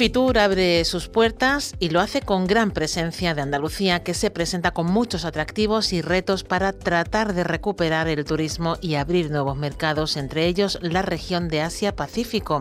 Fitur 0.00 0.38
abre 0.38 0.82
sus 0.86 1.08
puertas 1.08 1.74
y 1.78 1.90
lo 1.90 2.00
hace 2.00 2.22
con 2.22 2.46
gran 2.46 2.70
presencia 2.70 3.34
de 3.34 3.42
Andalucía, 3.42 4.02
que 4.02 4.14
se 4.14 4.30
presenta 4.30 4.70
con 4.70 4.86
muchos 4.86 5.26
atractivos 5.26 5.92
y 5.92 6.00
retos 6.00 6.42
para 6.42 6.72
tratar 6.72 7.34
de 7.34 7.44
recuperar 7.44 8.08
el 8.08 8.24
turismo 8.24 8.78
y 8.80 8.94
abrir 8.94 9.30
nuevos 9.30 9.58
mercados, 9.58 10.16
entre 10.16 10.46
ellos 10.46 10.78
la 10.80 11.02
región 11.02 11.48
de 11.48 11.60
Asia-Pacífico. 11.60 12.60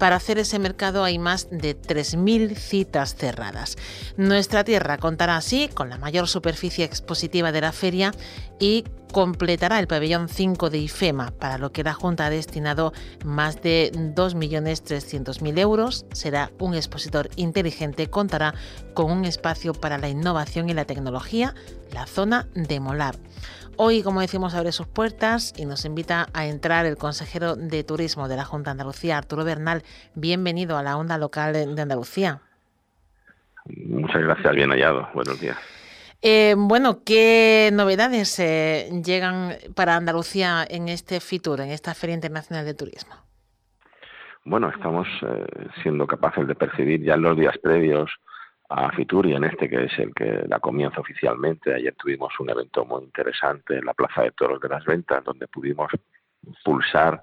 Para 0.00 0.16
hacer 0.16 0.38
ese 0.38 0.58
mercado 0.58 1.04
hay 1.04 1.18
más 1.18 1.48
de 1.50 1.78
3.000 1.78 2.56
citas 2.56 3.14
cerradas. 3.16 3.76
Nuestra 4.16 4.64
tierra 4.64 4.96
contará 4.96 5.36
así 5.36 5.68
con 5.68 5.90
la 5.90 5.98
mayor 5.98 6.26
superficie 6.26 6.86
expositiva 6.86 7.52
de 7.52 7.60
la 7.60 7.70
feria 7.70 8.14
y 8.58 8.84
completará 9.12 9.78
el 9.78 9.88
pabellón 9.88 10.30
5 10.30 10.70
de 10.70 10.78
IFEMA, 10.78 11.32
para 11.32 11.58
lo 11.58 11.70
que 11.72 11.84
la 11.84 11.92
Junta 11.92 12.24
ha 12.24 12.30
destinado 12.30 12.94
más 13.26 13.60
de 13.60 13.92
2.300.000 13.92 15.58
euros. 15.58 16.06
Será 16.12 16.50
un 16.58 16.74
expositor 16.74 17.28
inteligente, 17.36 18.08
contará 18.08 18.54
con 18.94 19.10
un 19.10 19.26
espacio 19.26 19.74
para 19.74 19.98
la 19.98 20.08
innovación 20.08 20.70
y 20.70 20.74
la 20.74 20.86
tecnología, 20.86 21.54
la 21.92 22.06
zona 22.06 22.48
de 22.54 22.80
Molab. 22.80 23.16
Hoy, 23.82 24.02
como 24.02 24.20
decimos, 24.20 24.54
abre 24.54 24.72
sus 24.72 24.86
puertas 24.86 25.54
y 25.56 25.64
nos 25.64 25.86
invita 25.86 26.26
a 26.34 26.44
entrar 26.44 26.84
el 26.84 26.98
consejero 26.98 27.56
de 27.56 27.82
Turismo 27.82 28.28
de 28.28 28.36
la 28.36 28.44
Junta 28.44 28.68
de 28.68 28.72
Andalucía, 28.72 29.16
Arturo 29.16 29.42
Bernal. 29.42 29.84
Bienvenido 30.14 30.76
a 30.76 30.82
la 30.82 30.98
onda 30.98 31.16
local 31.16 31.54
de 31.54 31.80
Andalucía. 31.80 32.42
Muchas 33.64 34.20
gracias, 34.20 34.54
bien 34.54 34.68
hallado. 34.68 35.08
Buenos 35.14 35.40
días. 35.40 35.56
Eh, 36.20 36.56
bueno, 36.58 36.98
¿qué 37.06 37.70
novedades 37.72 38.38
eh, 38.38 38.90
llegan 39.02 39.54
para 39.74 39.96
Andalucía 39.96 40.62
en 40.68 40.90
este 40.90 41.18
FITUR, 41.18 41.62
en 41.62 41.70
esta 41.70 41.94
Feria 41.94 42.12
Internacional 42.12 42.66
de 42.66 42.74
Turismo? 42.74 43.14
Bueno, 44.44 44.68
estamos 44.68 45.08
eh, 45.22 45.46
siendo 45.82 46.06
capaces 46.06 46.46
de 46.46 46.54
percibir 46.54 47.02
ya 47.02 47.14
en 47.14 47.22
los 47.22 47.34
días 47.34 47.56
previos 47.56 48.10
a 48.70 48.92
Fituri 48.92 49.34
en 49.34 49.44
este 49.44 49.68
que 49.68 49.84
es 49.84 49.98
el 49.98 50.14
que 50.14 50.44
la 50.48 50.60
comienza 50.60 51.00
oficialmente. 51.00 51.74
Ayer 51.74 51.94
tuvimos 51.96 52.32
un 52.38 52.50
evento 52.50 52.84
muy 52.84 53.02
interesante 53.02 53.76
en 53.76 53.84
la 53.84 53.94
Plaza 53.94 54.22
de 54.22 54.30
Toros 54.30 54.60
de 54.60 54.68
las 54.68 54.84
Ventas, 54.84 55.24
donde 55.24 55.48
pudimos 55.48 55.90
pulsar 56.64 57.22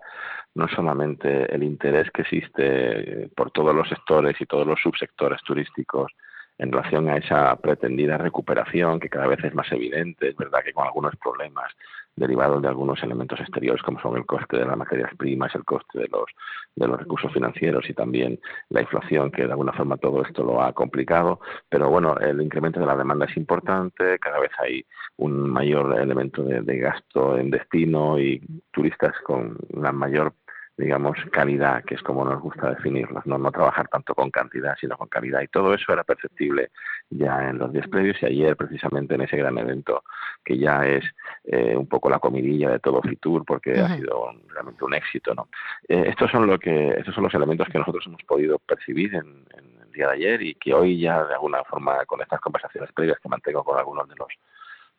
no 0.56 0.68
solamente 0.68 1.54
el 1.54 1.64
interés 1.64 2.12
que 2.12 2.24
existe 2.24 3.30
por 3.36 3.52
todos 3.52 3.74
los 3.74 3.88
sectores 3.88 4.40
y 4.42 4.46
todos 4.46 4.68
los 4.68 4.80
subsectores 4.82 5.42
turísticos 5.44 6.12
en 6.58 6.72
relación 6.72 7.08
a 7.10 7.18
esa 7.18 7.56
pretendida 7.58 8.18
recuperación 8.18 9.00
que 9.00 9.10
cada 9.10 9.28
vez 9.28 9.44
es 9.44 9.54
más 9.54 9.72
evidente, 9.72 10.30
es 10.30 10.36
verdad 10.36 10.64
que 10.64 10.74
con 10.74 10.86
algunos 10.86 11.16
problemas 11.16 11.72
derivados 12.18 12.62
de 12.62 12.68
algunos 12.68 13.02
elementos 13.04 13.40
exteriores 13.40 13.82
como 13.84 14.02
son 14.02 14.18
el 14.18 14.26
coste 14.26 14.58
de 14.58 14.66
las 14.66 14.78
materias 14.78 15.12
primas, 15.18 15.56
el 15.56 15.64
coste 15.64 16.00
de 16.00 16.08
los 16.10 16.26
de 16.76 16.88
los 16.88 17.00
recursos 17.00 17.32
financieros 17.32 17.90
y 17.90 17.94
también 17.94 18.40
la 18.70 18.82
inflación 18.82 19.32
que 19.32 19.46
de 19.46 19.52
alguna 19.52 19.74
forma 19.74 19.98
todo 19.98 20.22
esto 20.24 20.44
lo 20.44 20.62
ha 20.62 20.74
complicado, 20.74 21.40
pero 21.70 21.90
bueno, 21.90 22.18
el 22.18 22.42
incremento 22.42 22.80
de 22.80 22.86
la 22.86 22.96
demanda 22.96 23.26
es 23.26 23.38
importante, 23.38 24.20
cada 24.20 24.40
vez 24.40 24.52
hay 24.60 24.86
un 25.18 25.50
mayor 25.50 26.00
elemento 26.00 26.44
de, 26.44 26.62
de 26.62 26.78
gasto 26.78 27.38
en 27.38 27.50
destino 27.50 28.20
y 28.20 28.42
turistas 28.72 29.16
con 29.24 29.58
una 29.74 29.92
mayor 29.92 30.34
digamos, 30.78 31.18
calidad, 31.32 31.84
que 31.84 31.96
es 31.96 32.04
como 32.04 32.24
nos 32.24 32.40
gusta 32.40 32.70
definirlos, 32.70 33.26
¿no? 33.26 33.40
no 33.40 33.52
trabajar 33.52 33.88
tanto 33.88 34.14
con 34.14 34.30
cantidad, 34.30 34.76
sino 34.80 34.96
con 34.96 35.08
calidad. 35.08 35.42
Y 35.42 35.48
todo 35.48 35.74
eso 35.74 35.92
era 35.92 36.04
perceptible 36.04 36.70
ya 37.10 37.50
en 37.50 37.58
los 37.58 37.74
días 37.74 37.88
previos 37.88 38.22
y 38.22 38.28
ayer, 38.28 38.56
precisamente 38.56 39.16
en 39.16 39.22
ese 39.22 39.38
gran 39.38 39.58
evento, 39.58 40.04
que 40.46 40.56
ya 40.58 40.86
es 40.86 41.04
eh, 41.46 41.76
un 41.76 41.88
poco 41.88 42.12
la 42.12 42.20
comidilla 42.20 42.70
de 42.70 42.80
todo 42.80 43.02
Fitur, 43.02 43.44
porque 43.44 43.80
ha 43.80 43.96
sido 43.96 44.32
realmente 44.50 44.86
un 44.86 44.94
éxito. 44.94 45.34
¿no? 45.34 45.50
Eh, 45.88 46.06
estos, 46.10 46.30
son 46.30 46.46
lo 46.46 46.60
que, 46.60 46.90
estos 46.92 47.16
son 47.16 47.24
los 47.24 47.34
elementos 47.34 47.68
que 47.70 47.80
nosotros 47.80 48.06
hemos 48.06 48.22
podido 48.24 48.60
percibir 48.60 49.16
en, 49.16 49.46
el 49.82 49.92
día 49.92 50.10
de 50.10 50.14
ayer 50.14 50.42
y 50.44 50.56
que 50.56 50.76
hoy 50.76 51.00
ya, 51.00 51.24
de 51.24 51.34
alguna 51.34 51.64
forma, 51.64 52.06
con 52.06 52.22
estas 52.22 52.40
conversaciones 52.40 52.92
previas 52.94 53.18
que 53.20 53.30
mantengo 53.30 53.64
con 53.64 53.80
algunos 53.80 54.08
de 54.08 54.16
los 54.16 54.28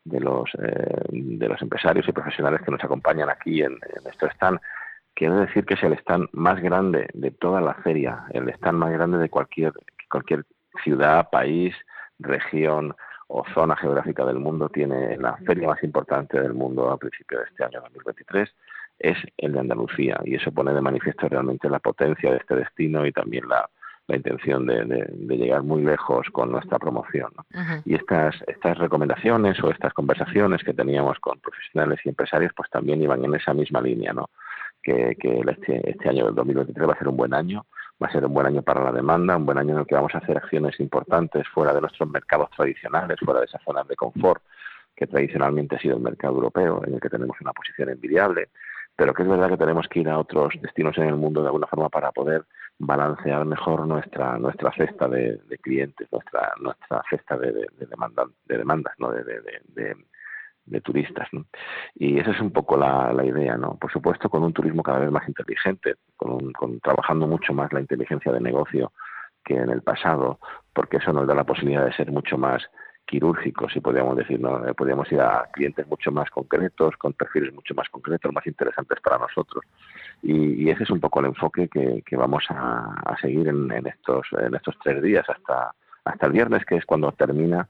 de 0.05 0.21
los 0.21 0.49
eh, 0.55 1.05
de 1.11 1.49
los 1.49 1.61
empresarios 1.61 2.09
y 2.09 2.13
profesionales 2.13 2.63
que 2.65 2.71
nos 2.71 2.83
acompañan 2.83 3.29
aquí 3.29 3.63
en, 3.63 3.73
en 3.73 4.11
esto 4.11 4.27
están 4.27 4.59
quiero 5.19 5.35
decir 5.35 5.67
que 5.67 5.75
es 5.75 5.83
el 5.83 5.95
stand 5.95 6.29
más 6.31 6.63
grande 6.63 7.09
de 7.13 7.33
toda 7.33 7.61
la 7.61 7.75
feria, 7.75 8.25
el 8.31 8.49
stand 8.51 8.79
más 8.79 8.93
grande 8.93 9.19
de 9.19 9.29
cualquier, 9.29 9.73
cualquier 10.09 10.45
ciudad, 10.85 11.29
país, 11.31 11.75
región 12.21 12.95
o 13.27 13.45
zona 13.53 13.75
geográfica 13.77 14.25
del 14.25 14.39
mundo. 14.39 14.69
Tiene 14.69 15.17
la 15.17 15.37
feria 15.39 15.67
más 15.67 15.83
importante 15.83 16.41
del 16.41 16.55
mundo 16.55 16.89
a 16.89 16.97
principios 16.97 17.41
de 17.41 17.47
este 17.49 17.65
año 17.65 17.81
2023 17.81 18.49
es 19.01 19.17
el 19.37 19.53
de 19.53 19.61
Andalucía 19.61 20.21
y 20.25 20.35
eso 20.37 20.51
pone 20.53 20.73
de 20.73 20.81
manifiesto 20.81 21.29
realmente 21.29 21.69
la 21.69 21.79
potencia 21.79 22.31
de 22.31 22.39
este 22.39 22.57
destino 22.57 23.07
y 23.07 23.13
también 23.13 23.49
la, 23.49 23.69
intención 24.11 24.67
de, 24.67 25.37
llegar 25.37 25.63
muy 25.63 25.83
lejos 25.83 26.27
con 26.33 26.51
nuestra 26.51 26.79
promoción. 26.79 27.31
Y 27.85 27.95
estas, 27.95 28.35
estas 28.47 28.79
recomendaciones 28.79 29.63
o 29.63 29.71
estas 29.71 29.93
conversaciones 29.93 30.65
que 30.65 30.73
teníamos 30.73 31.19
con 31.19 31.39
profesionales 31.41 32.01
y 32.05 32.09
empresarios 32.09 32.53
pues 32.57 32.71
también 32.71 33.03
iban 33.03 33.23
en 33.23 33.35
esa 33.35 33.53
misma 33.53 33.83
línea, 33.83 34.15
¿no? 34.15 34.31
Que, 34.89 35.43
este, 35.47 35.91
este 35.91 36.09
año 36.09 36.27
del 36.27 36.35
2023 36.35 36.89
va 36.89 36.93
a 36.93 36.99
ser 36.99 37.09
un 37.09 37.17
buen 37.17 37.35
año, 37.35 37.67
va 38.03 38.07
a 38.07 38.13
ser 38.13 38.25
un 38.25 38.33
buen 38.33 38.47
año 38.47 38.63
para 38.63 38.83
la 38.83 38.93
demanda, 38.93 39.37
un 39.37 39.47
buen 39.47 39.59
año 39.59 39.75
en 39.75 39.81
el 39.81 39.87
que 39.87 39.95
vamos 39.95 40.15
a 40.15 40.19
hacer 40.19 40.37
acciones 40.37 40.79
importantes 40.81 41.47
fuera 41.49 41.75
de 41.75 41.81
nuestros 41.81 42.09
mercados 42.09 42.51
tradicionales, 42.51 43.19
fuera 43.25 43.41
de 43.41 43.47
esas 43.47 43.63
zonas 43.63 43.87
de 43.89 43.97
confort 43.97 44.43
que 44.97 45.07
tradicionalmente 45.07 45.77
ha 45.77 45.79
sido 45.79 45.97
el 45.97 46.03
mercado 46.03 46.35
europeo, 46.35 46.83
en 46.85 46.95
el 46.95 47.01
que 47.01 47.09
tenemos 47.09 47.41
una 47.41 47.53
posición 47.53 47.89
envidiable, 47.89 48.49
pero 48.97 49.15
que 49.15 49.23
es 49.23 49.29
verdad 49.29 49.49
que 49.49 49.57
tenemos 49.57 49.87
que 49.89 50.01
ir 50.01 50.09
a 50.09 50.19
otros 50.19 50.55
destinos 50.61 50.99
en 50.99 51.05
el 51.05 51.15
mundo 51.15 51.41
de 51.41 51.47
alguna 51.49 51.69
forma 51.69 51.89
para 51.89 52.11
poder 52.11 52.45
balancear 52.81 53.45
mejor 53.45 53.87
nuestra 53.87 54.39
nuestra 54.39 54.73
cesta 54.73 55.07
de, 55.07 55.41
clientes, 55.63 56.09
nuestra 56.11 56.53
nuestra 56.61 57.03
cesta 57.09 57.37
de, 57.37 57.53
de, 57.53 57.67
de 57.79 58.59
demandas, 58.59 58.95
¿no? 58.99 59.13
de, 59.13 59.23
de 60.71 60.81
turistas. 60.81 61.29
Y 61.95 62.19
esa 62.19 62.31
es 62.31 62.41
un 62.41 62.51
poco 62.51 62.77
la, 62.77 63.13
la, 63.13 63.25
idea, 63.25 63.57
¿no? 63.57 63.77
Por 63.77 63.93
supuesto, 63.93 64.29
con 64.29 64.43
un 64.43 64.53
turismo 64.53 64.83
cada 64.83 64.99
vez 64.99 65.11
más 65.11 65.27
inteligente, 65.29 65.95
con, 66.17 66.53
con, 66.53 66.81
trabajando 66.81 67.27
mucho 67.27 67.53
más 67.53 67.73
la 67.73 67.81
inteligencia 67.81 68.33
de 68.33 68.41
negocio 68.41 68.93
que 69.45 69.55
en 69.55 69.71
el 69.71 69.83
pasado, 69.83 70.39
porque 70.73 70.99
eso 70.99 71.13
nos 71.13 71.27
da 71.27 71.35
la 71.35 71.45
posibilidad 71.45 71.85
de 71.85 71.95
ser 71.95 72.11
mucho 72.11 72.37
más 72.37 72.63
quirúrgicos, 73.09 73.73
si 73.73 73.81
podríamos 73.81 74.17
decir, 74.17 74.39
¿no? 74.39 74.67
Eh, 74.69 74.75
podríamos 74.75 75.11
ir 75.11 75.21
a 75.21 75.49
clientes 75.53 75.87
mucho 75.87 76.13
más 76.13 76.29
concretos, 76.31 76.95
con 76.99 77.15
perfiles 77.15 77.55
mucho 77.55 77.75
más 77.75 77.89
concretos, 77.89 78.33
más 78.35 78.47
interesantes 78.47 79.01
para 79.01 79.17
nosotros. 79.17 79.65
Y, 80.23 80.65
y 80.65 80.71
ese 80.71 80.83
es 80.83 80.91
un 80.91 81.01
poco 81.01 81.21
el 81.21 81.27
enfoque 81.27 81.69
que, 81.69 82.03
que 82.05 82.17
vamos 82.17 82.45
a, 82.51 82.95
a 83.07 83.17
seguir 83.19 83.49
en, 83.49 83.73
en, 83.73 83.87
estos, 83.87 84.27
en 84.39 84.55
estos 84.55 84.77
tres 84.85 85.03
días 85.03 85.25
hasta, 85.29 85.75
hasta 86.05 86.27
el 86.27 86.33
viernes, 86.33 86.67
que 86.67 86.77
es 86.77 86.85
cuando 86.85 87.11
termina 87.13 87.67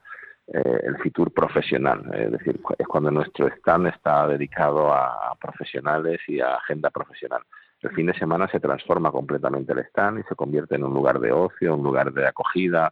eh, 0.51 0.81
el 0.83 0.97
Fitur 0.97 1.31
profesional, 1.31 2.09
es 2.11 2.31
decir, 2.31 2.59
es 2.79 2.87
cuando 2.87 3.11
nuestro 3.11 3.47
stand 3.49 3.85
está 3.85 4.27
dedicado 4.27 4.91
a, 4.91 5.35
profesionales 5.39 6.19
y 6.27 6.39
a 6.39 6.55
agenda 6.55 6.89
profesional. 6.89 7.43
El 7.81 7.91
fin 7.91 8.07
de 8.07 8.15
semana 8.15 8.47
se 8.47 8.59
transforma 8.59 9.11
completamente 9.11 9.73
el 9.73 9.79
stand 9.79 10.19
y 10.19 10.23
se 10.23 10.35
convierte 10.35 10.73
en 10.73 10.85
un 10.85 10.93
lugar 10.93 11.19
de 11.19 11.31
ocio, 11.31 11.75
un 11.75 11.83
lugar 11.83 12.11
de 12.13 12.27
acogida 12.27 12.91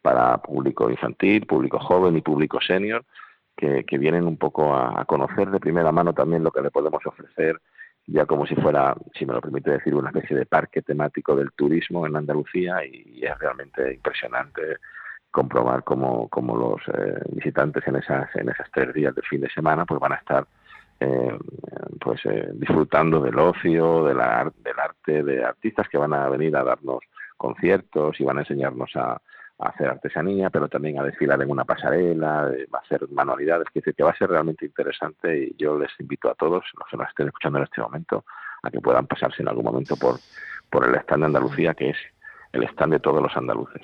para 0.00 0.38
público 0.38 0.88
infantil, 0.88 1.44
público 1.46 1.78
joven 1.78 2.16
y 2.16 2.22
público 2.22 2.58
senior, 2.62 3.04
que, 3.54 3.84
vienen 3.98 4.26
un 4.26 4.38
poco 4.38 4.74
a, 4.74 5.04
conocer 5.04 5.50
de 5.50 5.60
primera 5.60 5.92
mano 5.92 6.14
también 6.14 6.42
lo 6.42 6.50
que 6.50 6.62
le 6.62 6.70
podemos 6.70 7.04
ofrecer 7.04 7.60
ya 8.06 8.26
como 8.26 8.46
si 8.46 8.54
fuera, 8.54 8.94
si 9.14 9.24
me 9.24 9.32
lo 9.32 9.40
permite 9.40 9.70
decir, 9.70 9.94
una 9.94 10.10
especie 10.10 10.36
de 10.36 10.44
parque 10.44 10.82
temático 10.82 11.36
del 11.36 11.52
turismo 11.52 12.06
en 12.06 12.16
Andalucía 12.16 12.84
y 12.84 13.24
es 13.24 13.38
realmente 13.38 13.94
impresionante 13.94 14.78
comprobar 15.34 15.82
cómo, 15.82 16.28
cómo 16.28 16.56
los 16.56 16.80
eh, 16.96 17.20
visitantes 17.30 17.84
en 17.88 17.96
esas, 17.96 18.32
en 18.36 18.48
esas 18.50 18.70
tres 18.70 18.94
días 18.94 19.12
de 19.16 19.22
fin 19.22 19.40
de 19.40 19.50
semana 19.50 19.84
pues 19.84 19.98
van 19.98 20.12
a 20.12 20.14
estar 20.14 20.46
eh, 21.00 21.36
pues 22.00 22.20
eh, 22.26 22.50
disfrutando 22.54 23.18
del 23.18 23.36
ocio, 23.36 24.04
de 24.04 24.14
la, 24.14 24.52
del 24.62 24.78
arte, 24.78 25.24
de 25.24 25.44
artistas 25.44 25.88
que 25.88 25.98
van 25.98 26.12
a 26.14 26.28
venir 26.28 26.56
a 26.56 26.62
darnos 26.62 27.00
conciertos 27.36 28.20
y 28.20 28.24
van 28.24 28.38
a 28.38 28.40
enseñarnos 28.42 28.94
a, 28.94 29.20
hacer 29.58 29.88
artesanía, 29.88 30.50
pero 30.50 30.68
también 30.68 30.98
a 30.98 31.04
desfilar 31.04 31.40
en 31.40 31.50
una 31.50 31.64
pasarela, 31.64 32.50
a 32.72 32.78
hacer 32.78 33.08
manualidades, 33.10 33.68
que, 33.72 33.80
que 33.80 34.02
va 34.04 34.10
a 34.10 34.16
ser 34.16 34.28
realmente 34.28 34.66
interesante 34.66 35.46
y 35.46 35.54
yo 35.56 35.78
les 35.78 35.90
invito 35.98 36.30
a 36.30 36.34
todos, 36.34 36.64
los 36.78 36.88
que 36.90 36.96
nos 36.96 37.08
estén 37.08 37.26
escuchando 37.28 37.58
en 37.58 37.64
este 37.64 37.80
momento, 37.80 38.24
a 38.62 38.70
que 38.70 38.80
puedan 38.80 39.06
pasarse 39.06 39.42
en 39.42 39.48
algún 39.48 39.64
momento 39.64 39.96
por, 39.96 40.16
por 40.70 40.88
el 40.88 40.94
stand 40.96 41.22
de 41.22 41.26
Andalucía, 41.26 41.74
que 41.74 41.90
es 41.90 41.96
el 42.54 42.64
stand 42.64 42.92
de 42.92 43.00
todos 43.00 43.22
los 43.22 43.36
andaluces. 43.36 43.82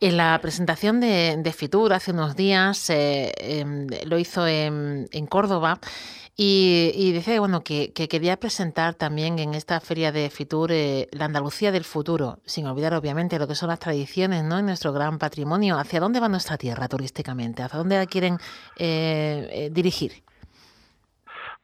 En 0.00 0.16
la 0.16 0.38
presentación 0.40 1.00
de, 1.00 1.54
Fitur 1.56 1.92
hace 1.92 2.12
unos 2.12 2.36
días 2.36 2.90
eh, 2.90 3.32
em, 3.38 3.86
lo 4.06 4.18
hizo 4.18 4.46
en, 4.46 5.08
Córdoba. 5.28 5.78
Y, 6.34 7.12
decía 7.12 7.38
bueno, 7.40 7.62
que, 7.62 7.92
quería 7.92 8.38
presentar 8.38 8.94
también 8.94 9.38
en 9.38 9.54
esta 9.54 9.80
feria 9.80 10.12
de 10.12 10.30
Fitur 10.30 10.72
eh, 10.72 11.08
la 11.12 11.26
Andalucía 11.26 11.70
del 11.72 11.84
futuro, 11.84 12.38
sin 12.46 12.66
olvidar 12.66 12.94
obviamente 12.94 13.38
lo 13.38 13.46
que 13.46 13.54
son 13.54 13.68
las 13.68 13.78
tradiciones 13.78 14.42
¿no? 14.42 14.58
en 14.58 14.66
nuestro 14.66 14.92
gran 14.92 15.18
patrimonio. 15.18 15.78
¿Hacia 15.78 16.00
dónde 16.00 16.20
va 16.20 16.28
nuestra 16.28 16.56
tierra 16.56 16.88
turísticamente? 16.88 17.62
¿Hacia 17.62 17.78
dónde 17.78 17.98
la 17.98 18.06
quieren 18.06 18.38
eh, 18.78 19.68
dirigir? 19.72 20.24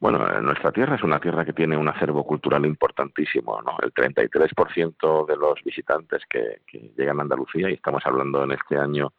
Bueno, 0.00 0.41
nuestra 0.41 0.71
tierra 0.71 0.95
es 0.95 1.03
una 1.03 1.19
tierra 1.19 1.45
que 1.45 1.53
tiene 1.53 1.77
un 1.77 1.89
acervo 1.89 2.25
cultural 2.25 2.65
importantísimo, 2.65 3.61
¿no? 3.62 3.77
El 3.83 3.93
33% 3.93 5.27
de 5.27 5.37
los 5.37 5.62
visitantes 5.65 6.23
que, 6.31 6.61
llegan 6.97 7.19
a 7.19 7.23
Andalucía, 7.23 7.69
y 7.69 7.75
estamos 7.75 8.03
hablando 8.06 8.45
en 8.45 8.53
este 8.53 8.77
año 8.77 9.12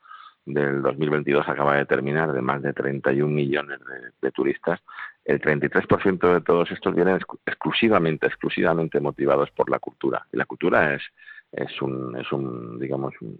del 0.46 0.82
2022, 0.82 1.50
acaba 1.50 1.76
de 1.76 1.86
terminar, 1.86 2.32
de 2.32 2.42
más 2.42 2.62
de 2.62 2.72
31 2.72 3.30
millones 3.30 3.80
de, 4.22 4.32
turistas, 4.32 4.80
el 5.26 5.42
33% 5.42 6.34
de 6.34 6.42
todos 6.42 6.72
estos 6.72 6.96
vienen 6.96 7.20
exclusivamente, 7.46 8.28
exclusivamente 8.28 9.02
motivados 9.02 9.52
por 9.52 9.70
la 9.70 9.80
cultura. 9.80 10.26
Y 10.32 10.38
la 10.38 10.46
cultura 10.46 10.96
es, 10.96 11.04
es 11.52 11.82
un, 11.82 12.16
es 12.16 12.32
un, 12.32 12.80
digamos, 12.80 13.14
un 13.20 13.38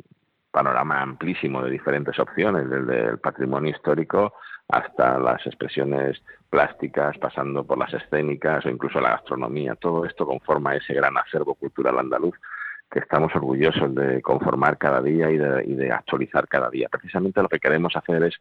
panorama 0.52 1.02
amplísimo 1.02 1.64
de 1.64 1.72
diferentes 1.72 2.20
opciones, 2.20 2.70
desde 2.70 3.12
el 3.12 3.20
patrimonio 3.20 3.72
histórico 3.72 4.34
hasta 4.70 5.20
las 5.20 5.46
expresiones 5.46 6.22
plásticas, 6.50 7.18
pasando 7.18 7.64
por 7.64 7.78
las 7.78 7.94
escénicas 7.94 8.66
o 8.66 8.70
incluso 8.70 9.00
la 9.00 9.12
gastronomía. 9.12 9.76
Todo 9.76 10.06
esto 10.06 10.26
conforma 10.26 10.76
ese 10.76 10.94
gran 10.94 11.18
acervo 11.18 11.56
cultural 11.56 12.00
andaluz 12.00 12.36
que 12.90 13.00
estamos 13.00 13.36
orgullosos 13.36 13.94
de 13.94 14.22
conformar 14.22 14.78
cada 14.78 15.02
día 15.02 15.30
y 15.30 15.38
de, 15.38 15.92
actualizar 15.92 16.48
cada 16.48 16.70
día. 16.70 16.88
Precisamente 16.90 17.42
lo 17.42 17.50
que 17.50 17.60
queremos 17.60 17.96
hacer 17.96 18.24
es, 18.24 18.36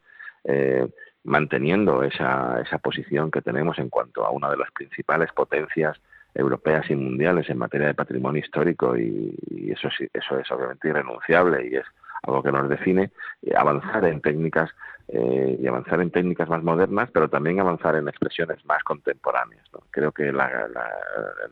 eh, 0.44 0.88
manteniendo 1.24 2.02
esa, 2.02 2.60
esa 2.60 2.78
posición 2.78 3.30
que 3.30 3.42
tenemos 3.42 3.78
en 3.78 3.90
cuanto 3.90 4.24
a 4.24 4.30
una 4.30 4.50
de 4.50 4.56
las 4.56 4.70
principales 4.70 5.30
potencias 5.32 6.00
europeas 6.34 6.88
y 6.90 6.94
mundiales 6.94 7.48
en 7.50 7.58
materia 7.58 7.88
de 7.88 7.94
patrimonio 7.94 8.40
histórico 8.40 8.96
y, 8.96 9.34
eso, 9.70 9.88
eso 10.12 10.38
es 10.38 10.50
obviamente 10.50 10.88
irrenunciable 10.88 11.68
y 11.70 11.76
es 11.76 11.84
algo 12.22 12.42
que 12.42 12.52
nos 12.52 12.68
define, 12.68 13.10
eh, 13.42 13.52
avanzar 13.56 14.04
en 14.06 14.20
técnicas 14.20 14.70
eh, 15.08 15.56
y 15.58 15.66
avanzar 15.66 16.00
en 16.02 16.10
técnicas 16.10 16.48
más 16.48 16.62
modernas, 16.62 17.08
pero 17.12 17.30
también 17.30 17.60
avanzar 17.60 17.96
en 17.96 18.08
expresiones 18.08 18.62
más 18.66 18.82
contemporáneas. 18.84 19.64
Creo 19.90 20.12
que 20.12 20.28
el 20.28 20.36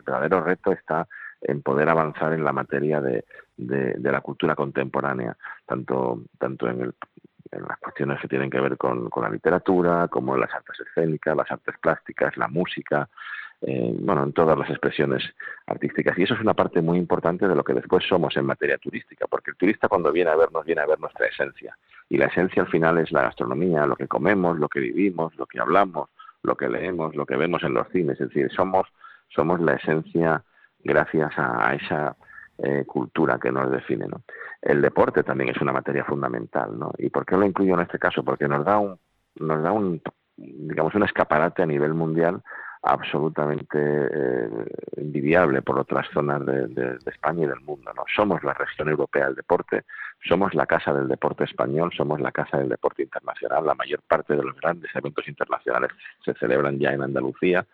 verdadero 0.05 0.43
reto 0.43 0.73
está 0.73 1.09
en 1.41 1.63
poder 1.63 1.89
avanzar 1.89 2.35
en 2.35 2.45
la 2.45 2.53
materia 2.53 3.01
de, 3.01 3.25
la 3.57 4.21
cultura 4.21 4.55
contemporánea, 4.55 5.37
tanto, 5.65 6.23
tanto 6.39 6.69
en, 6.69 6.93
las 7.51 7.79
cuestiones 7.79 8.21
que 8.21 8.29
tienen 8.29 8.51
que 8.51 8.61
ver 8.61 8.77
con, 8.77 9.09
con 9.09 9.23
la 9.23 9.31
literatura, 9.31 10.09
como 10.09 10.35
en 10.35 10.43
las 10.43 10.53
artes 10.53 10.79
escénicas, 10.81 11.35
las 11.35 11.51
artes 11.51 11.77
plásticas, 11.81 12.37
la 12.37 12.49
música, 12.49 13.09
eh, 13.63 13.95
bueno, 13.99 14.25
en 14.25 14.33
todas 14.33 14.59
las 14.59 14.69
expresiones 14.71 15.23
artísticas. 15.67 16.19
Y 16.19 16.25
eso 16.25 16.35
es 16.35 16.41
una 16.41 16.55
parte 16.55 16.83
muy 16.83 16.99
importante 16.99 17.49
de 17.49 17.55
lo 17.55 17.65
que 17.65 17.73
después 17.73 18.05
somos 18.07 18.37
en 18.37 18.45
materia 18.45 18.79
turística, 18.79 19.27
porque 19.27 19.51
el 19.51 19.57
turista 19.57 19.89
cuando 19.89 20.13
viene 20.13 20.31
a 20.31 20.37
vernos 20.37 20.65
viene 20.65 20.83
a 20.83 20.87
ver 20.87 21.01
nuestra 21.01 21.27
esencia. 21.27 21.77
Y 22.09 22.19
la 22.19 22.27
esencia 22.27 22.63
al 22.63 22.69
final 22.69 22.99
es 22.99 23.11
la 23.13 23.23
gastronomía, 23.23 23.87
lo 23.87 23.97
que 23.97 24.07
comemos, 24.07 24.59
lo 24.59 24.69
que 24.69 24.81
vivimos, 24.81 25.35
lo 25.37 25.47
que 25.47 25.59
hablamos, 25.59 26.11
lo 26.43 26.57
que 26.57 26.69
leemos, 26.69 27.17
lo 27.17 27.27
que 27.27 27.37
vemos 27.37 27.63
en 27.65 27.75
los 27.75 27.89
cines. 27.89 28.21
Es 28.21 28.29
decir, 28.29 28.51
somos, 28.53 28.87
somos 29.29 29.61
la 29.61 29.75
esencia 29.75 30.43
gracias 30.85 31.33
a, 31.37 31.75
esa 31.75 32.17
eh, 32.59 32.85
cultura 32.87 33.39
que 33.41 33.51
nos 33.51 33.71
define. 33.71 34.07
¿no? 34.07 34.23
El 34.63 34.83
deporte 34.83 35.23
también 35.23 35.51
es 35.51 35.61
una 35.61 35.73
materia 35.73 36.05
fundamental. 36.05 36.79
¿no? 36.79 36.93
¿Y 36.99 37.11
por 37.11 37.25
qué 37.25 37.37
lo 37.37 37.45
incluyo 37.45 37.75
en 37.75 37.81
este 37.81 37.99
caso? 37.99 38.23
Porque 38.23 38.47
nos 38.47 38.65
da 38.65 38.79
un, 38.79 38.99
nos 39.37 39.63
da 39.63 39.73
un 39.73 40.01
digamos 40.37 40.95
un 40.95 41.03
escaparate 41.03 41.63
a 41.63 41.67
nivel 41.67 41.95
mundial 41.95 42.43
absolutamente 42.87 43.79
eh, 43.79 44.49
envidiable 44.97 45.61
por 45.63 45.79
otras 45.79 46.07
zonas 46.13 46.45
de, 46.47 46.99
España 47.07 47.45
y 47.45 47.49
del 47.49 47.61
mundo. 47.61 47.93
¿no? 47.95 48.05
Somos 48.15 48.43
la 48.45 48.55
región 48.55 48.89
europea 48.89 49.27
del 49.27 49.35
deporte, 49.35 49.85
somos 50.27 50.55
la 50.55 50.67
casa 50.67 50.93
del 50.93 51.09
deporte 51.09 51.45
español, 51.45 51.91
somos 51.97 52.21
la 52.21 52.33
casa 52.33 52.59
del 52.59 52.69
deporte 52.69 53.03
internacional. 53.03 53.67
La 53.67 53.75
mayor 53.75 54.01
parte 54.03 54.37
de 54.37 54.43
los 54.43 54.57
grandes 54.61 54.91
eventos 54.95 55.27
internacionales 55.27 55.91
se 56.25 56.35
celebran 56.35 56.79
ya 56.79 56.93
en 56.93 57.03
Andalucía. 57.03 57.67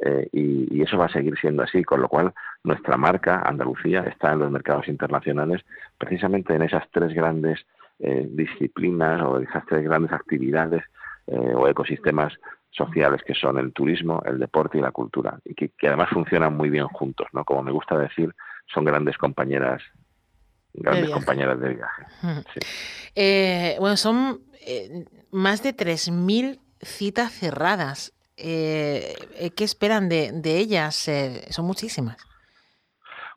Eh, 0.00 0.28
y, 0.32 0.82
eso 0.82 0.96
va 0.96 1.06
a 1.06 1.12
seguir 1.12 1.36
siendo 1.38 1.64
así, 1.64 1.82
con 1.82 2.00
lo 2.00 2.08
cual 2.08 2.32
nuestra 2.62 2.96
marca, 2.96 3.42
Andalucía, 3.44 4.02
está 4.02 4.32
en 4.32 4.38
los 4.38 4.50
mercados 4.50 4.88
internacionales 4.88 5.64
precisamente 5.98 6.54
en 6.54 6.62
esas 6.62 6.88
tres 6.92 7.12
grandes 7.12 7.66
eh, 7.98 8.26
disciplinas 8.30 9.20
o 9.22 9.40
esas 9.40 9.66
tres 9.66 9.82
grandes 9.82 10.12
actividades 10.12 10.84
o 11.30 11.68
ecosistemas 11.68 12.32
sociales 12.70 13.22
que 13.26 13.34
son 13.34 13.58
el 13.58 13.72
turismo, 13.72 14.22
el 14.24 14.38
deporte 14.38 14.78
y 14.78 14.80
la 14.80 14.92
cultura, 14.92 15.38
y 15.44 15.54
que, 15.54 15.72
además 15.86 16.10
funcionan 16.10 16.56
muy 16.56 16.70
bien 16.70 16.86
juntos, 16.88 17.26
¿no? 17.32 17.44
Como 17.44 17.62
me 17.62 17.72
gusta 17.72 17.98
decir, 17.98 18.34
son 18.72 18.84
grandes 18.84 19.16
compañeras 19.16 19.82
grandes 20.74 21.10
compañeras 21.10 21.58
de 21.58 21.74
viaje. 21.74 22.02
Eh, 23.14 23.76
bueno, 23.80 23.96
son 23.96 24.42
eh, 24.64 25.06
más 25.32 25.62
de 25.62 25.74
3.000 25.74 26.60
citas 26.80 27.32
cerradas. 27.32 28.12
Eh, 28.36 29.50
¿Qué 29.56 29.64
esperan 29.64 30.08
de, 30.08 30.30
de 30.32 30.58
ellas? 30.58 31.10
son 31.50 31.64
muchísimas. 31.64 32.16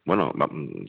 Bueno, 0.04 0.34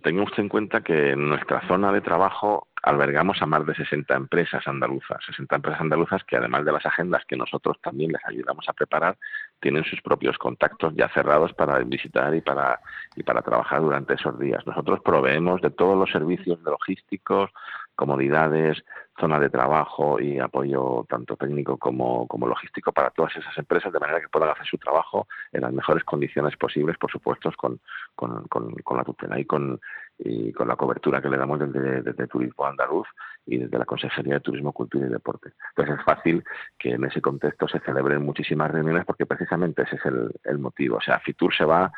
tenga 0.03 0.23
usted 0.23 0.43
en 0.43 0.49
cuenta 0.49 0.81
que 0.81 1.11
en 1.11 1.29
nuestra 1.29 1.61
zona 1.69 1.93
de 1.93 2.01
trabajo 2.01 2.69
albergamos 2.83 3.43
a 3.43 3.47
más 3.47 3.67
de 3.67 3.75
60 3.75 4.15
empresas 4.15 4.67
andaluzas, 4.67 5.19
60 5.27 5.57
empresas 5.57 5.83
andaluzas 5.83 6.25
que 6.25 6.37
además 6.37 6.65
de 6.65 6.73
las 6.73 6.87
agendas 6.87 7.23
que 7.27 7.37
nosotros 7.37 7.77
también 7.83 8.11
les 8.11 8.25
ayudamos 8.25 8.67
a 8.69 8.73
preparar, 8.73 9.19
tienen 9.61 9.85
sus 9.85 10.01
propios 10.01 10.39
contactos 10.39 10.95
ya 10.97 11.09
cerrados 11.11 11.53
para 11.53 11.79
visitar 11.81 12.35
y 12.35 12.41
para 12.41 12.81
y 13.15 13.23
para 13.23 13.43
trabajar 13.43 13.83
durante 13.83 14.15
esos 14.15 14.39
días. 14.39 14.67
Nosotros 14.67 15.01
proveemos 15.05 15.61
de 15.61 15.71
todos 15.71 15.97
los 15.97 16.11
servicios 16.11 16.59
logísticos, 16.63 17.51
comodidades, 17.95 18.83
zona 19.19 19.39
de 19.39 19.51
trabajo 19.51 20.19
y 20.21 20.39
apoyo 20.39 21.05
tanto 21.09 21.37
técnico 21.37 21.77
como, 21.77 22.27
como 22.27 22.47
logístico 22.47 22.93
para 22.93 23.11
todas 23.11 23.37
esas 23.37 23.57
empresas 23.59 23.93
de 23.93 24.01
manera 24.01 24.21
que 24.21 24.29
puedan 24.29 24.49
hacer 24.49 24.67
su 24.67 24.79
trabajo 24.79 25.27
en 25.53 25.63
las 25.63 25.73
mejores 25.73 26.03
condiciones 26.05 26.57
posibles, 26.57 26.97
por 26.99 27.11
supuesto, 27.11 27.51
con, 27.57 27.81
con, 28.15 28.47
con, 28.49 28.97
la 28.97 29.05
tutela 29.05 29.39
y 29.39 29.45
con, 29.45 29.81
y 30.19 30.53
con 30.53 30.67
la 30.67 30.77
cobertura 30.77 31.21
que 31.21 31.29
le 31.29 31.37
damos 31.37 31.59
desde, 31.59 32.03
desde, 32.03 32.27
Turismo 32.27 32.65
Andaluz 32.65 33.07
y 33.45 33.59
desde 33.59 33.79
la 33.79 33.85
Consejería 33.85 34.35
de 34.35 34.41
Turismo, 34.41 34.73
Cultura 34.73 35.07
y 35.07 35.11
Deporte. 35.11 35.53
Entonces 35.71 35.99
es 35.99 36.05
fácil 36.05 36.45
que 36.79 36.93
en 36.93 37.05
ese 37.05 37.21
contexto 37.21 37.69
se 37.69 37.81
celebren 37.81 38.25
muchísimas 38.25 38.71
reuniones 38.71 39.05
porque 39.05 39.27
precisamente 39.27 39.83
ese 39.83 39.97
es 39.97 40.05
el, 40.07 40.31
el 40.45 40.59
motivo. 40.59 40.97
O 40.97 41.03
sea, 41.03 41.19
Fitur 41.21 41.55
se 41.55 41.65
va 41.65 41.93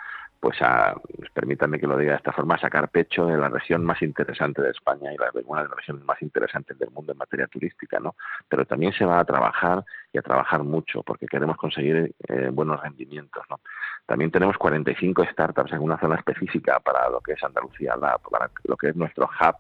pues 0.45 0.61
a, 0.61 0.95
pues 1.17 1.31
permítanme 1.31 1.81
que 1.81 1.87
lo 1.87 1.97
diga 1.97 2.11
de 2.11 2.19
esta 2.19 2.31
forma, 2.31 2.59
sacar 2.59 2.91
pecho 2.91 3.25
de 3.25 3.39
la 3.39 3.49
región 3.49 3.83
más 3.83 4.03
interesante 4.03 4.61
de 4.61 4.73
España 4.73 5.11
y 5.11 5.17
una 5.47 5.63
de 5.63 5.69
las 5.69 5.77
regiones 5.79 6.05
más 6.05 6.21
interesantes 6.21 6.79
del 6.79 6.91
mundo 6.91 7.13
en 7.13 7.19
materia 7.19 7.47
turística, 7.47 7.99
¿no? 7.99 8.15
Pero 8.47 8.67
también 8.67 8.93
se 8.93 9.07
va 9.07 9.21
a 9.21 9.25
trabajar 9.25 9.83
y 10.13 10.19
a 10.19 10.21
trabajar 10.21 10.63
mucho 10.63 11.03
porque 11.03 11.27
queremos 11.27 11.57
conseguir 11.57 12.15
eh, 12.29 12.51
buenos 12.53 12.79
rendimientos, 12.83 13.43
¿no? 13.49 13.61
También 14.05 14.31
tenemos 14.31 14.59
45 14.59 15.25
startups 15.33 15.73
en 15.73 15.81
una 15.81 15.99
zona 15.99 16.17
específica 16.17 16.79
para 16.79 17.09
lo 17.09 17.23
que 17.23 17.33
es 17.33 17.43
Andalucía 17.43 17.95
para 17.97 18.51
lo 18.65 18.77
que 18.77 18.91
es 18.91 18.97
nuestro 18.97 19.25
hub 19.25 19.57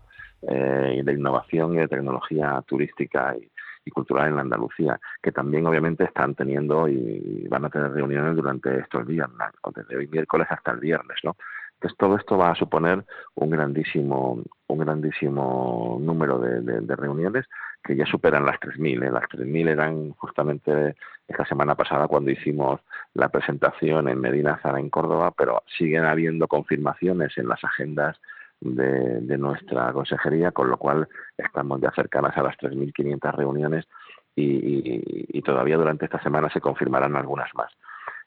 eh, 0.46 1.00
de 1.02 1.12
innovación 1.14 1.72
y 1.72 1.78
de 1.78 1.88
tecnología 1.88 2.62
turística 2.66 3.34
y, 3.34 3.50
y 3.84 3.90
cultural 3.90 4.32
en 4.32 4.38
Andalucía, 4.38 4.98
que 5.22 5.32
también 5.32 5.66
obviamente 5.66 6.04
están 6.04 6.34
teniendo 6.34 6.88
y 6.88 7.46
van 7.48 7.64
a 7.64 7.70
tener 7.70 7.92
reuniones 7.92 8.36
durante 8.36 8.78
estos 8.78 9.06
días, 9.06 9.28
desde 9.74 9.96
hoy 9.96 10.08
miércoles 10.08 10.46
hasta 10.50 10.72
el 10.72 10.80
viernes, 10.80 11.18
¿no? 11.22 11.36
Entonces 11.74 11.98
todo 11.98 12.16
esto 12.16 12.38
va 12.38 12.50
a 12.50 12.54
suponer 12.54 13.04
un 13.34 13.50
grandísimo, 13.50 14.42
un 14.68 14.78
grandísimo 14.78 15.98
número 16.00 16.38
de, 16.38 16.96
reuniones 16.96 17.44
que 17.82 17.94
ya 17.94 18.06
superan 18.06 18.46
las 18.46 18.58
3.000. 18.60 19.06
¿eh? 19.06 19.10
Las 19.10 19.24
3.000 19.24 19.68
eran 19.68 20.12
justamente 20.12 20.96
esta 21.28 21.44
semana 21.44 21.74
pasada 21.74 22.08
cuando 22.08 22.30
hicimos 22.30 22.80
la 23.12 23.28
presentación 23.28 24.08
en 24.08 24.18
Medina 24.18 24.58
Zara 24.62 24.80
en 24.80 24.88
Córdoba, 24.88 25.34
pero 25.36 25.62
siguen 25.76 26.04
habiendo 26.04 26.48
confirmaciones 26.48 27.36
en 27.36 27.48
las 27.48 27.62
agendas 27.62 28.18
de, 28.64 29.38
nuestra 29.38 29.92
consejería, 29.92 30.50
con 30.52 30.70
lo 30.70 30.76
cual 30.76 31.08
estamos 31.36 31.80
ya 31.80 31.90
cercanas 31.92 32.36
a 32.36 32.42
las 32.42 32.56
3.500 32.56 33.34
reuniones 33.34 33.86
y, 34.34 35.42
todavía 35.42 35.76
durante 35.76 36.06
esta 36.06 36.22
semana 36.22 36.48
se 36.50 36.60
confirmarán 36.60 37.16
algunas 37.16 37.54
más. 37.54 37.70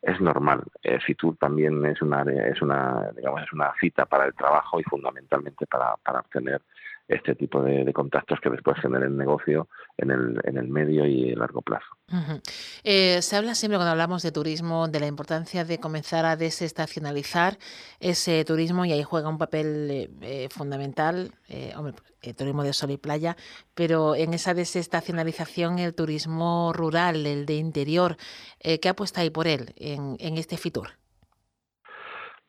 Es 0.04 0.22
normal. 0.22 0.62
Eh, 0.84 1.00
Fitur 1.00 1.36
también 1.38 1.84
es 1.88 2.00
una, 2.04 2.22
es 2.22 2.62
una, 2.62 3.10
digamos, 3.16 3.42
es 3.42 3.52
una 3.52 3.74
cita 3.80 4.06
para 4.06 4.26
el 4.26 4.36
trabajo 4.36 4.80
y 4.80 4.84
fundamentalmente 4.84 5.66
para, 5.66 5.96
para 6.04 6.20
obtener 6.20 6.62
este 7.08 7.36
tipo 7.36 7.64
de, 7.64 7.92
contactos 7.94 8.40
que 8.42 8.50
después 8.50 8.78
generen 8.82 9.18
negocio 9.18 9.70
en 9.98 10.12
el, 10.12 10.42
en 10.44 10.58
el 10.58 10.68
medio 10.68 11.06
y 11.06 11.34
largo 11.36 11.62
plazo. 11.62 11.88
Eh, 12.84 13.22
se 13.22 13.36
habla 13.36 13.56
siempre 13.56 13.78
cuando 13.78 13.92
hablamos 13.92 14.24
de 14.24 14.32
turismo 14.32 14.88
de 14.88 15.00
la 15.00 15.08
importancia 15.08 15.64
de 15.64 15.80
comenzar 15.80 16.26
a 16.26 16.36
desestacionalizar 16.36 17.58
ese 18.00 18.44
turismo 18.46 18.86
y 18.86 18.92
ahí 18.92 19.04
juega 19.04 19.30
un 19.30 19.38
papel 19.38 19.90
eh, 19.90 20.10
eh, 20.22 20.48
fundamental, 20.50 21.32
hombre, 21.78 21.94
el 22.22 22.36
turismo 22.36 22.64
de 22.64 22.74
sol 22.74 22.92
y 22.92 22.98
playa, 22.98 23.38
pero 23.74 24.16
en 24.16 24.34
esa 24.34 24.54
desestacionalización 24.54 25.80
el 25.80 25.96
turismo 25.96 26.74
rural, 26.74 27.26
el 27.26 27.46
de 27.46 27.56
interior, 27.56 28.18
¿qué 28.60 28.90
apuesta 28.90 29.22
ahí 29.22 29.30
por 29.30 29.48
él 29.48 29.74
en, 29.78 30.18
en 30.20 30.38
este 30.38 30.58
Fitur? 30.58 30.90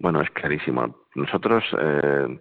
Bueno, 0.00 0.22
es 0.22 0.30
clarísimo. 0.30 0.94
Nosotros 1.16 1.64
eh, 1.76 2.38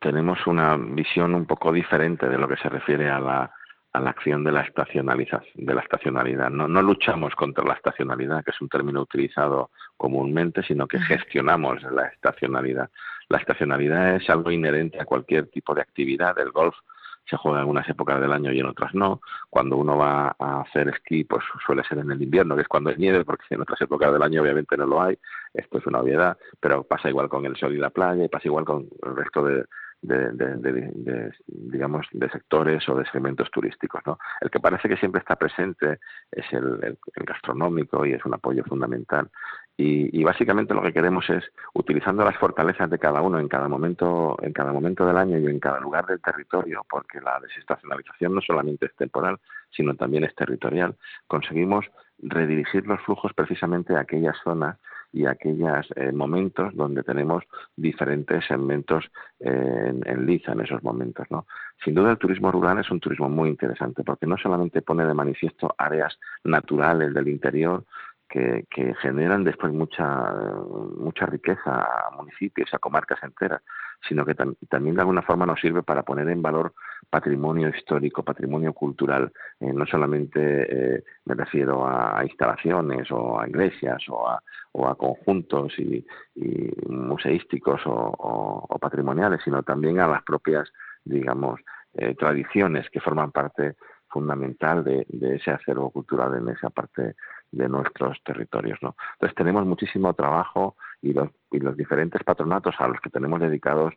tenemos 0.00 0.46
una 0.46 0.76
visión 0.76 1.34
un 1.34 1.46
poco 1.46 1.72
diferente 1.72 2.28
de 2.28 2.38
lo 2.38 2.48
que 2.48 2.56
se 2.56 2.68
refiere 2.68 3.08
a 3.08 3.20
la, 3.20 3.52
a 3.92 4.00
la 4.00 4.10
acción 4.10 4.44
de 4.44 4.52
la 4.52 4.62
estacionalización, 4.62 5.66
de 5.66 5.74
la 5.74 5.80
estacionalidad. 5.80 6.50
No, 6.50 6.68
no 6.68 6.82
luchamos 6.82 7.34
contra 7.34 7.64
la 7.64 7.74
estacionalidad, 7.74 8.44
que 8.44 8.50
es 8.50 8.60
un 8.60 8.68
término 8.68 9.00
utilizado 9.00 9.70
comúnmente, 9.96 10.62
sino 10.62 10.86
que 10.88 10.98
gestionamos 11.00 11.82
la 11.84 12.06
estacionalidad. 12.08 12.90
La 13.28 13.38
estacionalidad 13.38 14.16
es 14.16 14.28
algo 14.28 14.50
inherente 14.50 15.00
a 15.00 15.04
cualquier 15.04 15.46
tipo 15.46 15.74
de 15.74 15.82
actividad. 15.82 16.38
El 16.38 16.50
golf 16.50 16.74
se 17.28 17.36
juega 17.36 17.62
en 17.62 17.68
unas 17.68 17.88
épocas 17.88 18.20
del 18.20 18.32
año 18.32 18.52
y 18.52 18.60
en 18.60 18.66
otras 18.66 18.94
no. 18.94 19.20
Cuando 19.50 19.76
uno 19.76 19.96
va 19.96 20.36
a 20.38 20.60
hacer 20.60 20.88
esquí, 20.88 21.24
pues 21.24 21.44
suele 21.64 21.82
ser 21.84 21.98
en 21.98 22.10
el 22.10 22.22
invierno, 22.22 22.54
que 22.54 22.62
es 22.62 22.68
cuando 22.68 22.90
hay 22.90 22.96
nieve, 22.96 23.24
porque 23.24 23.44
en 23.50 23.62
otras 23.62 23.80
épocas 23.80 24.12
del 24.12 24.22
año 24.22 24.42
obviamente 24.42 24.76
no 24.76 24.86
lo 24.86 25.02
hay. 25.02 25.18
Esto 25.52 25.78
es 25.78 25.86
una 25.86 26.00
obviedad, 26.00 26.36
pero 26.60 26.82
pasa 26.82 27.08
igual 27.08 27.28
con 27.28 27.46
el 27.46 27.56
sol 27.56 27.74
y 27.74 27.78
la 27.78 27.90
playa 27.90 28.24
y 28.24 28.28
pasa 28.28 28.48
igual 28.48 28.64
con 28.64 28.88
el 29.02 29.16
resto 29.16 29.44
de, 29.44 29.64
de, 30.04 31.32
digamos 31.46 32.06
de 32.12 32.28
sectores 32.30 32.86
o 32.88 32.96
de 32.96 33.06
segmentos 33.06 33.50
turísticos 33.50 34.02
no 34.06 34.18
el 34.40 34.50
que 34.50 34.60
parece 34.60 34.88
que 34.88 34.96
siempre 34.96 35.20
está 35.20 35.36
presente 35.36 35.98
es 36.30 36.44
el, 36.52 36.98
gastronómico 37.16 38.04
y 38.04 38.12
es 38.12 38.24
un 38.24 38.34
apoyo 38.34 38.62
fundamental. 38.64 39.30
Y, 39.76 40.22
básicamente 40.22 40.72
lo 40.72 40.82
que 40.82 40.92
queremos 40.92 41.28
es 41.28 41.44
utilizando 41.74 42.24
las 42.24 42.36
fortalezas 42.36 42.88
de 42.88 42.98
cada 42.98 43.20
uno 43.20 43.40
en 43.40 43.48
cada 43.48 43.66
momento 43.68 44.36
en 44.42 44.52
cada 44.52 44.72
momento 44.72 45.04
del 45.04 45.16
año 45.16 45.38
y 45.38 45.46
en 45.46 45.58
cada 45.58 45.80
lugar 45.80 46.06
del 46.06 46.20
territorio 46.20 46.86
porque 46.88 47.20
la 47.20 47.40
desestacionalización 47.40 48.34
no 48.34 48.40
solamente 48.40 48.86
es 48.86 48.94
temporal 48.94 49.40
sino 49.70 49.94
también 49.96 50.24
es 50.24 50.34
territorial 50.36 50.94
conseguimos 51.26 51.86
redirigir 52.18 52.86
los 52.86 53.00
flujos 53.02 53.32
precisamente 53.34 53.96
a 53.96 54.00
aquellas 54.00 54.36
zonas 54.44 54.78
y 55.14 55.26
aquellos 55.26 55.86
eh, 55.94 56.10
momentos 56.10 56.74
donde 56.74 57.04
tenemos 57.04 57.44
diferentes 57.76 58.44
segmentos 58.46 59.04
eh, 59.38 59.90
en, 59.90 60.02
en, 60.06 60.26
liza 60.26 60.52
en 60.52 60.60
esos 60.60 60.82
momentos. 60.82 61.26
¿no? 61.30 61.46
Sin 61.84 61.94
duda 61.94 62.10
el 62.10 62.18
turismo 62.18 62.50
rural 62.50 62.78
es 62.80 62.90
un 62.90 62.98
turismo 62.98 63.28
muy 63.28 63.48
interesante 63.48 64.02
porque 64.02 64.26
no 64.26 64.36
solamente 64.36 64.82
pone 64.82 65.06
de 65.06 65.14
manifiesto 65.14 65.72
áreas 65.78 66.18
naturales 66.42 67.14
del 67.14 67.28
interior, 67.28 67.84
que, 68.28 68.94
generan 69.00 69.44
después 69.44 69.72
mucha 69.72 70.32
mucha 70.98 71.26
riqueza 71.26 71.82
a 71.82 72.10
municipios, 72.16 72.72
a 72.72 72.78
comarcas 72.78 73.22
enteras, 73.22 73.62
sino 74.08 74.24
que 74.24 74.34
también 74.34 74.96
de 74.96 75.02
alguna 75.02 75.22
forma 75.22 75.46
nos 75.46 75.60
sirve 75.60 75.82
para 75.82 76.02
poner 76.02 76.28
en 76.28 76.42
valor 76.42 76.74
patrimonio 77.08 77.68
histórico, 77.68 78.22
patrimonio 78.22 78.72
cultural. 78.72 79.32
Eh, 79.60 79.72
no 79.72 79.86
solamente 79.86 80.96
eh, 80.96 81.04
me 81.24 81.34
refiero 81.34 81.86
a, 81.86 82.24
instalaciones 82.24 83.10
o 83.10 83.40
a 83.40 83.48
iglesias 83.48 84.02
o 84.08 84.28
a, 84.28 84.42
o 84.72 84.88
a 84.88 84.96
conjuntos 84.96 85.78
y, 85.78 86.04
museísticos 86.88 87.80
o, 87.86 88.78
patrimoniales, 88.80 89.40
sino 89.44 89.62
también 89.62 90.00
a 90.00 90.08
las 90.08 90.22
propias, 90.22 90.70
digamos, 91.04 91.60
eh, 91.94 92.14
tradiciones 92.16 92.90
que 92.90 93.00
forman 93.00 93.30
parte 93.30 93.76
fundamental 94.08 94.84
de, 94.84 95.06
de, 95.08 95.36
ese 95.36 95.50
acervo 95.50 95.90
cultural 95.90 96.34
en 96.34 96.48
esa 96.48 96.70
parte 96.70 97.14
de 97.56 97.68
nuestros 97.68 98.22
territorios. 98.24 98.78
Entonces 98.82 99.34
tenemos 99.36 99.64
muchísimo 99.66 100.12
trabajo 100.14 100.76
y 101.02 101.12
los, 101.12 101.28
y 101.50 101.60
los 101.60 101.76
diferentes 101.76 102.22
patronatos 102.24 102.74
a 102.78 102.88
los 102.88 103.00
que 103.00 103.10
tenemos 103.10 103.40
dedicados 103.40 103.94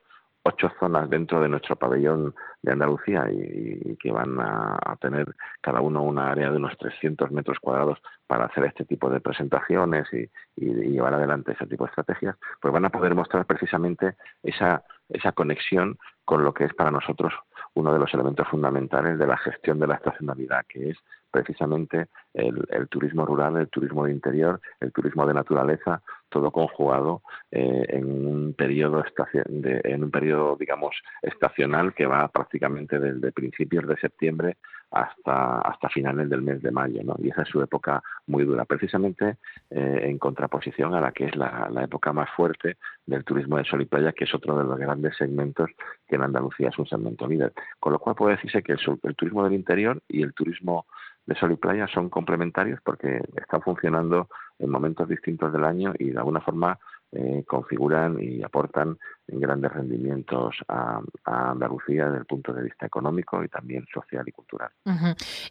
ocho 0.48 0.72
zonas 0.80 1.10
dentro 1.10 1.42
de 1.42 1.50
nuestro 1.50 1.76
pabellón 1.76 2.34
de 2.62 2.72
Andalucía 2.72 3.26
y, 3.30 3.98
que 3.98 4.12
van 4.12 4.40
a, 4.40 4.96
tener 5.02 5.36
cada 5.62 5.82
uno 5.82 6.04
una 6.04 6.32
área 6.32 6.50
de 6.50 6.58
unos 6.58 6.78
300 6.78 7.32
metros 7.32 7.60
cuadrados 7.60 8.00
para 8.26 8.46
hacer 8.46 8.64
este 8.64 8.86
tipo 8.86 9.10
de 9.10 9.20
presentaciones 9.20 10.08
y, 10.14 10.30
llevar 10.56 11.14
adelante 11.14 11.52
ese 11.52 11.68
tipo 11.68 11.84
de 11.84 11.90
estrategias, 11.90 12.36
pues 12.62 12.74
van 12.74 12.86
a 12.86 12.90
poder 12.90 13.14
mostrar 13.14 13.46
precisamente 13.46 14.16
esa, 14.42 14.84
esa 15.10 15.32
conexión 15.34 16.00
con 16.26 16.44
lo 16.44 16.54
que 16.54 16.64
es 16.64 16.74
para 16.74 16.92
nosotros 16.92 17.34
uno 17.76 17.94
de 17.94 18.00
los 18.00 18.12
elementos 18.14 18.48
fundamentales 18.48 19.20
de 19.20 19.28
la 19.28 19.38
gestión 19.38 19.80
de 19.80 19.88
la 19.88 19.96
estacionalidad, 19.96 20.66
que 20.68 20.90
es 20.90 20.98
precisamente 21.32 22.08
el, 22.34 22.88
turismo 22.90 23.26
rural, 23.26 23.58
el 23.58 23.70
turismo 23.70 24.06
de 24.06 24.12
interior, 24.12 24.62
el 24.80 24.92
turismo 24.92 25.26
de 25.26 25.34
naturaleza, 25.34 26.02
todo 26.30 26.52
conjugado 26.52 27.22
eh, 27.52 27.86
en 27.90 28.28
un 28.28 28.54
periodo 28.54 29.04
de, 29.46 29.82
en 29.84 30.04
un 30.04 30.12
periodo 30.12 30.58
digamos 30.60 30.96
estacional 31.22 31.94
que 31.94 32.06
va 32.06 32.28
prácticamente 32.28 33.00
desde 33.00 33.32
principios 33.32 33.88
de 33.88 33.96
septiembre 33.98 34.58
hasta 34.92 35.60
hasta 35.60 35.90
finales 35.90 36.30
del 36.30 36.42
mes 36.42 36.62
de 36.62 36.72
mayo. 36.72 37.02
Y 37.20 37.30
esa 37.30 37.44
es 37.44 37.50
su 37.50 37.62
época 37.62 38.02
muy 38.28 38.44
dura, 38.46 38.66
precisamente 38.66 39.38
eh, 39.70 40.00
en 40.04 40.18
contraposición 40.18 40.94
a 40.96 41.02
la 41.02 41.12
que 41.12 41.26
es 41.26 41.36
la, 41.36 41.70
época 41.84 42.12
más 42.14 42.30
fuerte 42.36 42.78
del 43.06 43.24
turismo 43.24 43.58
de 43.58 43.66
sol 43.66 43.82
y 43.82 43.86
playa, 43.86 44.12
que 44.12 44.26
es 44.26 44.34
otro 44.34 44.58
de 44.58 44.64
los 44.64 44.78
grandes 44.78 45.16
segmentos 45.18 45.70
que 46.08 46.16
en 46.16 46.24
Andalucía 46.24 46.70
es 46.70 46.78
un 46.78 46.88
segmento 46.88 47.28
líder. 47.28 47.54
Con 47.80 47.94
lo 47.94 48.00
cual 48.00 48.16
puede 48.16 48.36
decirse 48.36 48.64
que 48.64 48.74
el 48.74 49.16
turismo 49.16 49.44
del 49.44 49.54
interior 49.54 50.02
y 50.08 50.24
el 50.24 50.34
turismo 50.34 50.86
de 51.28 51.36
sol 51.36 51.52
y 51.52 51.58
playa 51.58 51.88
son 51.88 52.10
complementarios 52.10 52.80
porque 52.84 53.22
están 53.36 53.62
funcionando 53.62 54.30
en 54.58 54.70
momentos 54.70 55.08
distintos 55.08 55.54
del 55.54 55.66
año 55.66 55.94
y 56.00 56.10
de 56.10 56.18
alguna 56.18 56.42
forma 56.42 56.80
eh, 57.12 57.44
configuran 57.48 58.18
y 58.22 58.44
aportan 58.44 58.98
grandes 59.28 59.72
rendimientos 59.72 60.56
a, 60.68 61.02
Andalucía 61.24 62.06
desde 62.06 62.20
el 62.20 62.26
punto 62.26 62.54
de 62.54 62.64
vista 62.64 62.86
económico 62.86 63.44
y 63.44 63.50
también 63.50 63.86
social 63.94 64.24
y 64.28 64.32
cultural. 64.32 64.70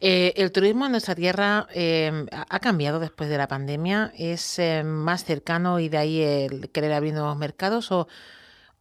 Eh, 0.00 0.32
el 0.36 0.52
turismo 0.52 0.86
en 0.86 0.92
nuestra 0.92 1.14
tierra 1.14 1.66
eh, 1.74 2.26
ha 2.30 2.58
cambiado 2.60 2.98
después 2.98 3.28
de 3.28 3.38
la 3.38 3.48
pandemia, 3.48 4.12
es 4.18 4.60
más 4.84 5.24
cercano 5.24 5.78
y 5.80 5.88
de 5.88 5.98
ahí 5.98 6.22
el 6.22 6.70
querer 6.70 6.92
abrir 6.92 7.14
nuevos 7.14 7.36
mercados 7.36 7.92
o, 7.92 8.06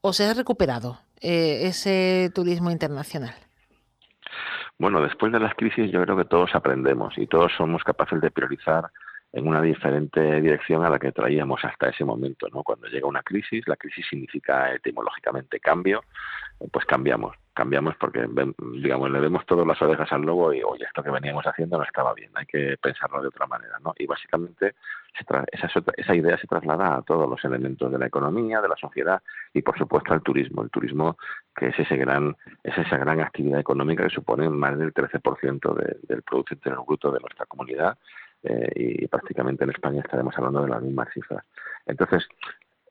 o 0.01 0.13
se 0.13 0.25
ha 0.25 0.33
recuperado 0.33 0.99
ese 1.21 2.29
turismo 2.33 2.71
internacional. 2.71 3.35
Bueno, 4.77 5.01
después 5.01 5.31
de 5.31 5.39
las 5.39 5.55
crisis 5.55 5.91
yo 5.91 6.01
creo 6.03 6.17
que 6.17 6.25
todos 6.25 6.53
aprendemos 6.53 7.17
y 7.17 7.27
todos 7.27 7.51
somos 7.55 7.83
capaces 7.83 8.19
de 8.19 8.31
priorizar 8.31 8.91
en 9.31 9.47
una 9.47 9.61
diferente 9.61 10.41
dirección 10.41 10.83
a 10.85 10.89
la 10.89 10.99
que 10.99 11.11
traíamos 11.11 11.63
hasta 11.63 11.89
ese 11.89 12.05
momento, 12.05 12.47
¿no? 12.53 12.63
Cuando 12.63 12.87
llega 12.87 13.07
una 13.07 13.21
crisis, 13.21 13.67
la 13.67 13.75
crisis 13.75 14.05
significa 14.09 14.73
etimológicamente 14.73 15.59
cambio, 15.59 16.03
pues 16.71 16.85
cambiamos, 16.85 17.35
cambiamos 17.55 17.95
porque, 17.95 18.27
digamos, 18.73 19.09
le 19.09 19.19
vemos 19.19 19.45
todas 19.45 19.65
las 19.65 19.81
orejas 19.81 20.11
al 20.11 20.21
lobo 20.21 20.53
y, 20.53 20.61
oye, 20.61 20.83
esto 20.85 21.01
que 21.01 21.09
veníamos 21.09 21.47
haciendo 21.47 21.77
no 21.77 21.83
estaba 21.83 22.13
bien, 22.13 22.29
hay 22.35 22.45
que 22.45 22.77
pensarlo 22.79 23.21
de 23.21 23.29
otra 23.29 23.47
manera, 23.47 23.79
¿no? 23.83 23.93
Y 23.97 24.05
básicamente 24.05 24.75
esa, 25.17 25.45
esa 25.95 26.15
idea 26.15 26.37
se 26.37 26.47
traslada 26.47 26.97
a 26.97 27.01
todos 27.01 27.29
los 27.29 27.43
elementos 27.45 27.89
de 27.91 27.97
la 27.97 28.07
economía, 28.07 28.61
de 28.61 28.67
la 28.67 28.75
sociedad 28.75 29.23
y, 29.53 29.61
por 29.61 29.77
supuesto, 29.77 30.13
al 30.13 30.21
turismo. 30.21 30.61
El 30.63 30.69
turismo, 30.69 31.17
que 31.55 31.67
es, 31.67 31.79
ese 31.79 31.95
gran, 31.95 32.35
es 32.61 32.77
esa 32.77 32.97
gran 32.97 33.21
actividad 33.21 33.59
económica 33.59 34.03
que 34.03 34.09
supone 34.09 34.49
más 34.49 34.77
del 34.77 34.93
13% 34.93 35.73
del 36.07 36.21
Producto 36.23 36.53
Interior 36.53 36.85
Bruto 36.85 37.11
de 37.11 37.19
nuestra 37.21 37.45
comunidad 37.45 37.97
eh, 38.43 38.71
y 38.75 39.07
prácticamente 39.07 39.63
en 39.63 39.69
España 39.69 40.01
estaremos 40.01 40.37
hablando 40.37 40.61
de 40.61 40.69
las 40.69 40.81
mismas 40.81 41.07
cifras. 41.13 41.45
Entonces, 41.85 42.27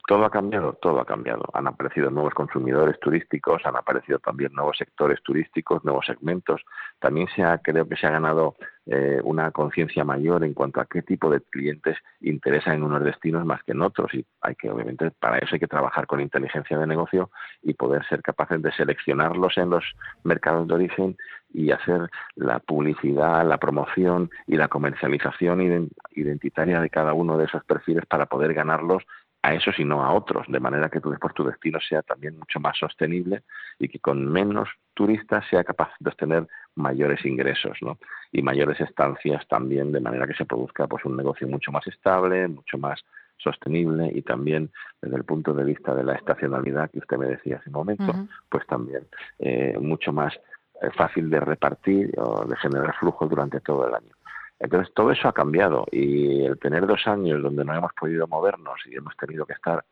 todo 0.07 0.25
ha 0.27 0.31
cambiado, 0.31 0.75
todo 0.75 1.01
ha 1.01 1.07
cambiado. 1.07 1.45
Han 1.55 1.67
aparecido 1.67 2.11
nuevos 2.11 2.35
consumidores 2.35 3.01
turísticos, 3.01 3.65
han 3.65 3.77
aparecido 3.77 4.19
también 4.19 4.53
nuevos 4.53 4.77
sectores 4.77 5.23
turísticos, 5.23 5.83
nuevos 5.85 6.05
segmentos. 6.07 6.61
También 6.99 7.29
se 7.35 7.43
ha, 7.43 7.59
creo 7.59 7.89
que 7.89 7.97
se 7.97 8.07
ha 8.07 8.11
ganado 8.11 8.57
eh, 8.87 9.21
una 9.25 9.51
conciencia 9.51 10.05
mayor 10.05 10.45
en 10.45 10.53
cuanto 10.53 10.81
a 10.81 10.85
qué 10.85 11.01
tipo 11.01 11.31
de 11.31 11.41
clientes 11.41 11.97
interesan 12.21 12.75
en 12.75 12.83
unos 12.83 13.03
destinos 13.03 13.47
más 13.47 13.63
que 13.63 13.73
en 13.73 13.81
otros. 13.81 14.13
Y 14.13 14.27
hay 14.43 14.55
que, 14.57 14.71
obviamente, 14.71 15.11
para 15.11 15.39
eso 15.39 15.55
hay 15.55 15.61
que 15.61 15.67
trabajar 15.69 16.07
con 16.07 16.21
inteligencia 16.21 16.79
de 16.79 16.87
negocio 16.87 17.31
y 17.63 17.73
poder 17.73 18.05
ser 18.07 18.21
capaces 18.21 18.61
de 18.61 18.73
seleccionarlos 18.73 19.57
en 19.57 19.71
los 19.71 19.85
mercados 20.23 20.69
de 20.69 20.75
origen 20.75 21.17
y 21.55 21.71
hacer 21.71 22.11
la 22.35 22.59
publicidad, 22.59 23.47
la 23.47 23.59
promoción 23.59 24.29
y 24.47 24.57
la 24.57 24.69
comercialización 24.69 25.89
identitaria 26.11 26.81
de 26.81 26.91
cada 26.91 27.15
uno 27.15 27.39
de 27.39 27.45
esos 27.45 27.65
perfiles 27.65 28.05
para 28.07 28.27
poder 28.27 28.53
ganarlos 28.53 29.05
a 29.45 29.53
esos 29.53 29.79
y 29.79 29.85
no 29.85 30.03
a 30.03 30.15
otros, 30.15 30.47
de 30.49 30.59
manera 30.59 30.89
que 30.89 31.01
tu, 31.01 31.11
después 31.11 31.35
tu 31.35 31.45
destino 31.45 31.79
sea 31.79 32.01
también 32.01 32.39
mucho 32.39 32.61
más 32.61 32.79
sostenible 32.79 33.43
y 33.79 33.89
que 33.89 33.99
con 33.99 34.27
menos 34.27 34.71
turistas 34.95 35.45
sea 35.51 35.63
capaz 35.63 35.91
de 36.01 36.09
obtener 36.09 36.47
mayores 36.77 37.23
ingresos 37.27 37.77
¿no? 37.83 37.99
y 38.33 38.41
mayores 38.41 38.81
estancias 38.81 39.47
también, 39.47 39.93
de 39.93 40.01
manera 40.01 40.27
que 40.27 40.33
se 40.33 40.47
produzca 40.47 40.87
pues 40.87 41.05
un 41.05 41.15
negocio 41.15 41.47
mucho 41.47 41.71
más 41.73 41.87
estable, 41.87 42.49
mucho 42.49 42.79
más 42.79 43.05
sostenible 43.37 44.11
y 44.15 44.23
también 44.23 44.71
desde 45.03 45.17
el 45.17 45.25
punto 45.25 45.53
de 45.53 45.65
vista 45.65 45.95
de 45.95 46.05
la 46.05 46.15
estacionalidad 46.15 46.91
que 46.91 47.01
usted 47.01 47.19
me 47.19 47.27
decía 47.27 47.59
hace 47.59 47.69
un 47.69 47.75
momento, 47.75 48.15
pues 48.49 48.67
también 48.67 49.07
eh, 49.41 49.77
mucho 49.79 50.11
más 50.11 50.33
eh, 50.81 50.91
fácil 50.97 51.29
de 51.29 51.41
repartir 51.41 52.15
o 52.17 52.47
de 52.47 52.57
generar 52.57 52.95
flujo 52.97 53.29
durante 53.29 53.61
todo 53.61 53.87
el 53.87 53.95
año. 53.95 54.13
Entonces 54.59 54.93
todo 54.95 55.11
eso 55.11 55.29
ha 55.29 55.33
cambiado 55.33 55.85
y 55.91 56.45
el 56.45 56.59
tener 56.59 56.87
dos 56.87 57.07
años 57.07 57.43
donde 57.43 57.65
no 57.65 57.75
hemos 57.75 57.93
podido 57.93 58.27
movernos 58.27 58.81
y 58.87 58.95
hemos 58.95 59.17
tenido 59.17 59.47
que 59.47 59.55
estar 59.55 59.85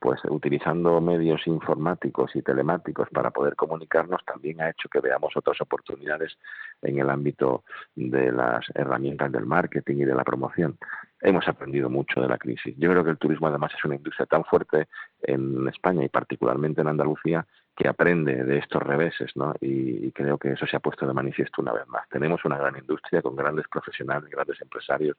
pues 0.00 0.18
utilizando 0.24 0.98
medios 1.00 1.46
informáticos 1.46 2.34
y 2.34 2.40
telemáticos 2.40 3.08
para 3.10 3.30
poder 3.30 3.54
comunicarnos 3.54 4.24
también 4.24 4.62
ha 4.62 4.70
hecho 4.70 4.88
que 4.88 4.98
veamos 4.98 5.36
otras 5.36 5.60
oportunidades 5.60 6.38
en 6.80 6.98
el 6.98 7.10
ámbito 7.10 7.64
de 7.94 8.32
las 8.32 8.64
herramientas 8.74 9.30
del 9.30 9.44
marketing 9.44 9.96
y 9.96 10.04
de 10.06 10.14
la 10.14 10.24
promoción. 10.24 10.78
Hemos 11.20 11.46
aprendido 11.48 11.90
mucho 11.90 12.22
de 12.22 12.28
la 12.28 12.38
crisis. 12.38 12.74
Yo 12.78 12.90
creo 12.90 13.04
que 13.04 13.10
el 13.10 13.18
turismo 13.18 13.48
además 13.48 13.72
es 13.76 13.84
una 13.84 13.96
industria 13.96 14.24
tan 14.24 14.42
fuerte 14.44 14.88
en 15.20 15.68
España 15.68 16.02
y 16.02 16.08
particularmente 16.08 16.80
en 16.80 16.88
Andalucía 16.88 17.46
que 17.80 17.88
aprende 17.88 18.44
de 18.44 18.58
estos 18.58 18.82
reveses, 18.82 19.34
¿no? 19.36 19.54
Y, 19.58 20.12
creo 20.12 20.36
que 20.36 20.52
eso 20.52 20.66
se 20.66 20.76
ha 20.76 20.80
puesto 20.80 21.06
de 21.06 21.14
manifiesto 21.14 21.62
una 21.62 21.72
vez 21.72 21.88
más. 21.88 22.06
Tenemos 22.10 22.44
una 22.44 22.58
gran 22.58 22.76
industria 22.76 23.22
con 23.22 23.34
grandes 23.34 23.66
profesionales, 23.68 24.28
grandes 24.28 24.60
empresarios 24.60 25.16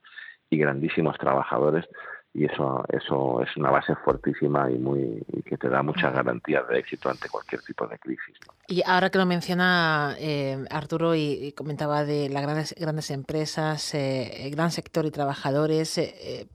y 0.48 0.60
grandísimos 0.60 1.18
trabajadores 1.18 1.86
y 2.34 2.46
eso 2.46 2.86
eso 2.90 3.42
es 3.42 3.58
una 3.58 3.72
base 3.72 3.96
fuertísima 3.96 4.70
y 4.70 4.78
muy 4.78 5.26
que 5.44 5.58
te 5.58 5.70
da 5.70 5.82
muchas 5.82 6.14
garantías 6.14 6.68
de 6.68 6.78
éxito 6.78 7.10
ante 7.10 7.30
cualquier 7.30 7.62
tipo 7.64 7.88
de 7.88 7.98
crisis. 7.98 8.38
Y 8.68 8.84
ahora 8.86 9.10
que 9.10 9.18
lo 9.18 9.26
menciona 9.26 10.16
eh, 10.20 10.64
Arturo 10.70 11.16
y, 11.16 11.54
comentaba 11.54 12.06
de 12.06 12.30
las 12.30 12.44
grandes 12.44 12.76
grandes 12.78 13.10
empresas, 13.10 13.96
eh, 13.96 14.46
el 14.46 14.52
gran 14.52 14.70
sector 14.70 15.06
y 15.08 15.12
trabajadores. 15.12 15.98
Eh, 15.98 16.48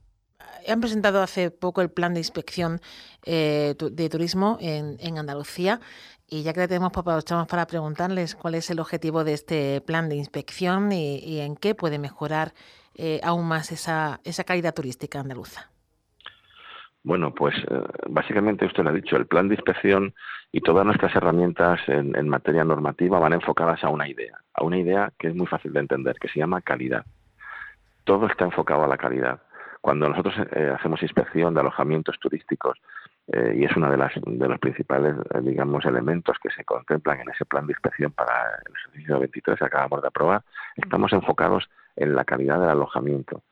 han 0.67 0.81
presentado 0.81 1.23
hace 1.23 1.51
poco 1.51 1.81
el 1.81 1.91
plan 1.91 2.15
de 2.15 2.21
inspección 2.21 2.81
eh, 3.25 3.75
de 3.79 4.09
turismo 4.09 4.59
en, 4.61 5.19
Andalucía 5.19 5.81
y 6.29 6.43
ya 6.43 6.53
que 6.53 6.61
le 6.61 6.69
tenemos 6.69 6.93
aprovechamos 6.95 7.47
para 7.47 7.67
preguntarles 7.67 8.35
cuál 8.35 8.55
es 8.57 8.71
el 8.71 8.81
objetivo 8.81 9.25
de 9.25 9.33
este 9.33 9.81
plan 9.81 10.09
de 10.09 10.17
inspección 10.17 10.93
y, 10.93 11.41
en 11.41 11.57
qué 11.57 11.75
puede 11.75 11.99
mejorar 11.99 12.53
eh, 12.95 13.21
aún 13.23 13.47
más 13.47 13.73
esa, 13.73 14.21
esa 14.25 14.45
calidad 14.45 14.75
turística 14.75 15.21
andaluza. 15.21 15.71
Bueno, 17.05 17.33
pues 17.33 17.55
eh, 17.71 17.83
básicamente 18.09 18.67
usted 18.67 18.83
lo 18.83 18.91
ha 18.91 18.93
dicho, 18.93 19.17
el 19.17 19.27
plan 19.27 19.49
de 19.49 19.55
inspección 19.55 20.13
y 20.51 20.61
todas 20.61 20.85
nuestras 20.85 21.15
herramientas 21.15 21.81
en, 21.87 22.17
en, 22.17 22.29
materia 22.29 22.65
normativa 22.65 23.21
van 23.21 23.33
enfocadas 23.33 23.85
a 23.85 23.91
una 23.91 24.09
idea, 24.09 24.41
a 24.53 24.65
una 24.65 24.79
idea 24.79 25.13
que 25.17 25.29
es 25.29 25.35
muy 25.37 25.47
fácil 25.47 25.73
de 25.73 25.81
entender, 25.81 26.17
que 26.19 26.29
se 26.29 26.41
llama 26.41 26.63
calidad. 26.63 27.05
Todo 28.03 28.27
está 28.27 28.45
enfocado 28.45 28.83
a 28.83 28.89
la 28.89 28.97
calidad. 28.97 29.41
Cuando 29.81 30.09
nosotros 30.09 30.35
eh, 30.53 30.73
hacemos 30.75 31.03
inspección 31.03 31.55
de 31.55 31.61
alojamientos 31.61 32.19
turísticos, 32.19 32.79
eh, 33.33 33.55
y 33.57 33.65
es 33.65 33.77
uno 33.77 33.91
de, 33.91 33.97
las, 33.97 34.13
de 34.25 34.49
los 34.49 34.59
principales, 34.59 35.17
eh, 35.35 35.41
digamos, 35.43 35.85
elementos 35.85 36.37
que 36.41 36.51
se 36.51 36.65
contemplan 36.65 37.21
en 37.21 37.31
ese 37.31 37.45
plan 37.45 37.67
de 37.67 37.73
inspección 37.73 38.13
para 38.13 38.61
el 38.65 38.73
ejercicio 38.75 39.19
23 39.19 39.59
que 39.59 39.65
acabamos 39.65 40.03
de 40.03 40.09
aprobar, 40.09 40.43
estamos 40.77 41.13
enfocados 41.13 41.69
en 41.97 42.15
la 42.15 42.25
calidad 42.25 42.61
del 42.61 42.71
alojamiento. 42.71 43.43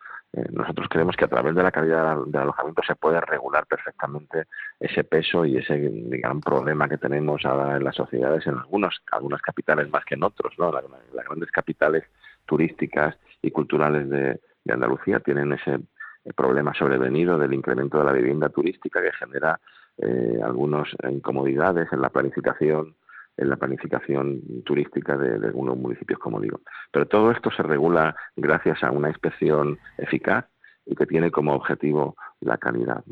nosotros 0.52 0.88
creemos 0.90 1.16
que 1.16 1.25
a 1.25 1.28
través 1.28 1.54
de 1.54 1.62
la 1.62 1.71
calidad 1.71 2.16
del 2.26 2.43
alojamiento 2.43 2.83
se 2.83 2.95
puede 2.95 3.21
regular 3.21 3.66
perfectamente 3.66 4.45
ese 4.81 5.02
peso 5.04 5.45
y 5.45 5.57
ese 5.57 5.78
gran 6.23 6.40
problema 6.40 6.88
que 6.88 6.99
tenemos 6.99 7.45
ahora 7.45 7.76
en 7.76 7.85
las 7.85 7.97
sociedades, 7.97 8.47
en 8.47 8.59
algunos, 8.59 9.00
algunas 9.12 9.40
capitales 9.40 9.88
más 9.90 10.04
que 10.04 10.14
en 10.14 10.25
otros, 10.25 10.52
¿no? 10.59 10.71
las, 10.73 10.85
grandes 11.26 11.50
capitales 11.50 12.04
turísticas 12.47 13.16
y 13.43 13.50
culturales 13.50 14.09
de, 14.11 14.40
de 14.64 14.73
Andalucía 14.73 15.21
tienen 15.21 15.52
ese 15.52 15.78
el 16.25 16.35
problema 16.35 16.75
sobrevenido 16.75 17.38
del 17.38 17.52
incremento 17.52 17.99
de 17.99 18.04
la 18.04 18.12
vivienda 18.12 18.49
turística 18.49 19.02
que 19.02 19.12
genera 19.12 19.61
eh, 19.99 20.40
algunas 20.43 20.88
incomodidades 21.11 21.93
en 21.93 22.00
la 22.00 22.09
planificación 22.09 22.95
en 23.37 23.50
la 23.50 23.57
planificación 23.57 24.62
turística 24.64 25.16
de, 25.16 25.45
algunos 25.47 25.76
municipios, 25.76 26.19
como 26.19 26.40
digo. 26.40 26.61
Pero 26.93 27.07
todo 27.07 27.31
esto 27.31 27.50
se 27.50 27.62
regula 27.62 28.14
gracias 28.37 28.83
a 28.85 28.90
una 28.90 29.09
inspección 29.09 29.78
eficaz 29.99 30.47
y 30.87 30.95
que 30.95 31.07
tiene 31.07 31.31
como 31.31 31.54
objetivo 31.54 32.16
la 32.40 32.59
calidad. 32.59 33.02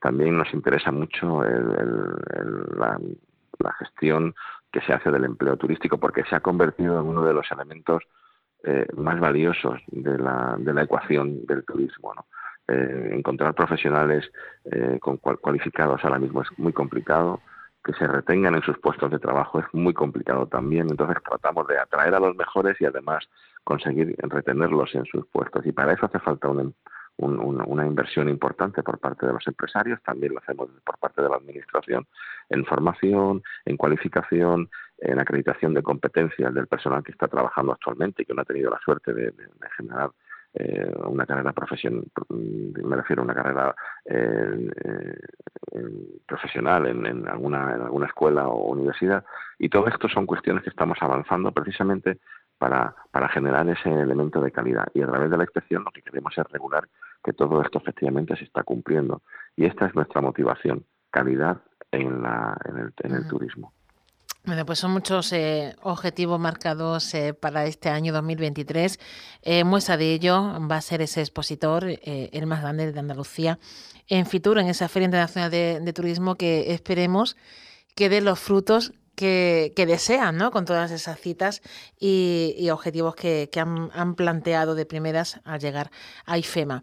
También 0.00 0.36
nos 0.36 0.52
interesa 0.52 0.90
mucho 0.90 1.42
la, 1.42 2.98
gestión 3.78 4.34
que 4.72 4.80
se 4.82 4.92
hace 4.92 5.10
del 5.10 5.24
empleo 5.24 5.56
turístico 5.56 5.98
porque 5.98 6.24
se 6.24 6.36
ha 6.36 6.40
convertido 6.40 7.00
en 7.00 7.06
uno 7.06 7.24
de 7.24 7.32
los 7.32 7.50
elementos 7.50 8.02
eh, 8.64 8.86
más 8.96 9.18
valiosos 9.18 9.80
de 9.86 10.18
la, 10.18 10.56
de 10.58 10.74
la 10.74 10.82
ecuación 10.82 11.46
del 11.46 11.64
turismo. 11.64 12.12
Eh, 12.70 13.10
encontrar 13.14 13.52
profesionales 13.52 14.30
eh, 14.64 14.98
con 15.00 15.16
cualificados 15.16 16.04
ahora 16.04 16.20
mismo 16.20 16.42
es 16.42 16.48
muy 16.56 16.72
complicado, 16.72 17.40
que 17.84 17.92
se 17.94 18.06
retengan 18.06 18.54
en 18.54 18.62
sus 18.62 18.78
puestos 18.78 19.10
de 19.10 19.18
trabajo 19.18 19.58
es 19.58 19.66
muy 19.72 19.92
complicado 19.92 20.46
también, 20.46 20.88
entonces 20.88 21.16
tratamos 21.28 21.66
de 21.66 21.80
atraer 21.80 22.14
a 22.14 22.20
los 22.20 22.36
mejores 22.36 22.80
y 22.80 22.84
además 22.84 23.28
conseguir 23.64 24.14
retenerlos 24.18 24.94
en 24.94 25.04
sus 25.06 25.26
puestos. 25.26 25.66
Y 25.66 25.72
para 25.72 25.94
eso 25.94 26.06
hace 26.06 26.20
falta 26.20 26.48
una, 26.48 26.70
una 27.16 27.86
inversión 27.86 28.28
importante 28.28 28.84
por 28.84 28.98
parte 28.98 29.26
de 29.26 29.32
los 29.32 29.44
empresarios, 29.48 30.00
también 30.04 30.34
lo 30.34 30.38
hacemos 30.38 30.68
por 30.84 30.96
parte 30.98 31.22
de 31.22 31.28
la 31.28 31.36
Administración 31.36 32.06
en 32.50 32.64
formación, 32.66 33.42
en 33.64 33.76
cualificación, 33.76 34.70
en 34.98 35.18
acreditación 35.18 35.74
de 35.74 35.82
competencias 35.82 36.54
del 36.54 36.68
personal 36.68 37.02
que 37.02 37.12
está 37.12 37.26
trabajando 37.26 37.72
actualmente 37.72 38.22
y 38.22 38.26
que 38.26 38.34
no 38.34 38.42
ha 38.42 38.44
tenido 38.44 38.70
la 38.70 38.78
suerte 38.84 39.12
de 39.12 39.32
generar 39.76 40.10
eh, 40.54 40.92
una 41.06 41.26
carrera 41.26 41.52
profesional, 41.52 42.04
me 42.28 42.96
refiero 42.96 43.22
a 43.22 43.24
una 43.24 43.34
carrera 43.34 43.74
eh, 44.04 44.68
eh, 44.84 45.18
profesional 46.26 46.86
en, 46.86 47.28
alguna, 47.28 47.74
en 47.74 47.82
alguna 47.82 48.06
escuela 48.06 48.48
o 48.48 48.72
universidad. 48.72 49.24
Y 49.58 49.68
todo 49.68 49.86
esto 49.86 50.08
son 50.08 50.26
cuestiones 50.26 50.64
que 50.64 50.70
estamos 50.70 50.98
avanzando 51.00 51.52
precisamente 51.52 52.18
para, 52.58 52.94
para 53.10 53.28
generar 53.28 53.68
ese 53.68 53.90
elemento 53.90 54.40
de 54.40 54.50
calidad. 54.50 54.88
Y 54.92 55.02
a 55.02 55.06
través 55.06 55.30
de 55.30 55.36
la 55.36 55.44
inspección 55.44 55.84
lo 55.84 55.92
que 55.92 56.02
queremos 56.02 56.36
es 56.36 56.44
regular 56.50 56.88
que 57.22 57.32
todo 57.32 57.62
esto 57.62 57.78
efectivamente 57.78 58.36
se 58.36 58.44
está 58.44 58.62
cumpliendo. 58.62 59.22
Y 59.56 59.66
esta 59.66 59.86
es 59.86 59.94
nuestra 59.94 60.20
motivación, 60.20 60.84
calidad 61.10 61.58
en, 61.92 62.22
la, 62.22 62.56
en, 62.64 62.76
el, 62.78 62.92
en 63.02 63.14
el 63.14 63.28
turismo. 63.28 63.72
Bueno, 64.44 64.64
pues 64.64 64.78
son 64.78 64.92
muchos 64.92 65.32
eh, 65.34 65.76
objetivos 65.82 66.40
marcados 66.40 67.12
eh, 67.12 67.34
para 67.34 67.66
este 67.66 67.90
año 67.90 68.10
2023. 68.14 68.98
Eh, 69.42 69.64
muestra 69.64 69.98
de 69.98 70.14
ello 70.14 70.56
va 70.66 70.76
a 70.76 70.80
ser 70.80 71.02
ese 71.02 71.20
expositor, 71.20 71.84
el 72.02 72.46
más 72.46 72.62
grande 72.62 72.90
de 72.90 72.98
Andalucía, 72.98 73.58
en 74.08 74.24
Fitur, 74.24 74.58
en 74.58 74.68
esa 74.68 74.88
Feria 74.88 75.04
Internacional 75.04 75.50
de, 75.50 75.92
Turismo 75.92 76.36
que 76.36 76.72
esperemos 76.72 77.36
que 77.94 78.08
dé 78.08 78.22
los 78.22 78.38
frutos 78.38 78.94
que, 79.14 79.74
desean, 79.76 80.38
¿no? 80.38 80.50
Con 80.50 80.64
todas 80.64 80.90
esas 80.90 81.20
citas 81.20 81.60
y, 81.98 82.66
objetivos 82.70 83.14
que, 83.14 83.50
han, 83.56 84.14
planteado 84.14 84.74
de 84.74 84.86
primeras 84.86 85.40
al 85.44 85.60
llegar 85.60 85.90
a 86.24 86.38
IFEMA. 86.38 86.82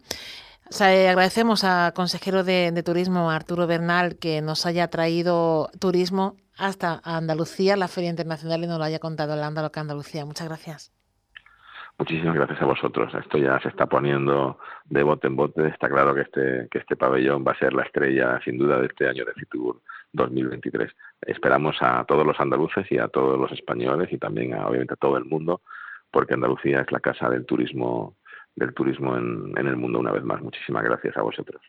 agradecemos 0.78 1.64
al 1.64 1.92
consejero 1.92 2.44
de 2.44 2.82
Turismo, 2.84 3.32
Arturo 3.32 3.66
Bernal, 3.66 4.16
que 4.16 4.42
nos 4.42 4.64
haya 4.64 4.88
traído 4.88 5.70
turismo 5.80 6.36
hasta 6.58 7.00
Andalucía, 7.04 7.76
la 7.76 7.88
Feria 7.88 8.10
Internacional, 8.10 8.62
y 8.64 8.66
nos 8.66 8.78
lo 8.78 8.84
haya 8.84 8.98
contado 8.98 9.34
el 9.34 9.42
Andaloca 9.42 9.80
Andalucía. 9.80 10.24
Muchas 10.24 10.48
gracias. 10.48 10.92
Muchísimas 11.98 12.36
gracias 12.36 12.62
a 12.62 12.64
vosotros. 12.64 13.12
Esto 13.14 13.38
ya 13.38 13.58
se 13.60 13.68
está 13.68 13.86
poniendo 13.86 14.58
de 14.84 15.02
bote 15.02 15.26
en 15.26 15.34
bote. 15.34 15.66
Está 15.66 15.88
claro 15.88 16.14
que 16.14 16.20
este, 16.20 16.68
que 16.70 16.78
este 16.78 16.94
pabellón 16.96 17.44
va 17.46 17.52
a 17.52 17.58
ser 17.58 17.72
la 17.72 17.82
estrella, 17.82 18.40
sin 18.44 18.56
duda, 18.56 18.78
de 18.78 18.86
este 18.86 19.08
año 19.08 19.24
de 19.24 19.32
Fitur 19.32 19.80
2023. 20.12 20.92
Esperamos 21.22 21.76
a 21.80 22.04
todos 22.04 22.24
los 22.24 22.38
andaluces 22.38 22.86
y 22.90 22.98
a 22.98 23.08
todos 23.08 23.38
los 23.38 23.50
españoles 23.50 24.12
y 24.12 24.18
también, 24.18 24.54
a, 24.54 24.68
obviamente, 24.68 24.94
a 24.94 24.96
todo 24.96 25.16
el 25.16 25.24
mundo, 25.24 25.62
porque 26.12 26.34
Andalucía 26.34 26.82
es 26.82 26.92
la 26.92 27.00
casa 27.00 27.28
del 27.28 27.44
turismo 27.46 28.14
del 28.54 28.74
turismo 28.74 29.16
en 29.16 29.66
el 29.66 29.76
mundo 29.76 30.00
una 30.00 30.10
vez 30.10 30.24
más. 30.24 30.42
Muchísimas 30.42 30.82
gracias 30.82 31.16
a 31.16 31.22
vosotros. 31.22 31.62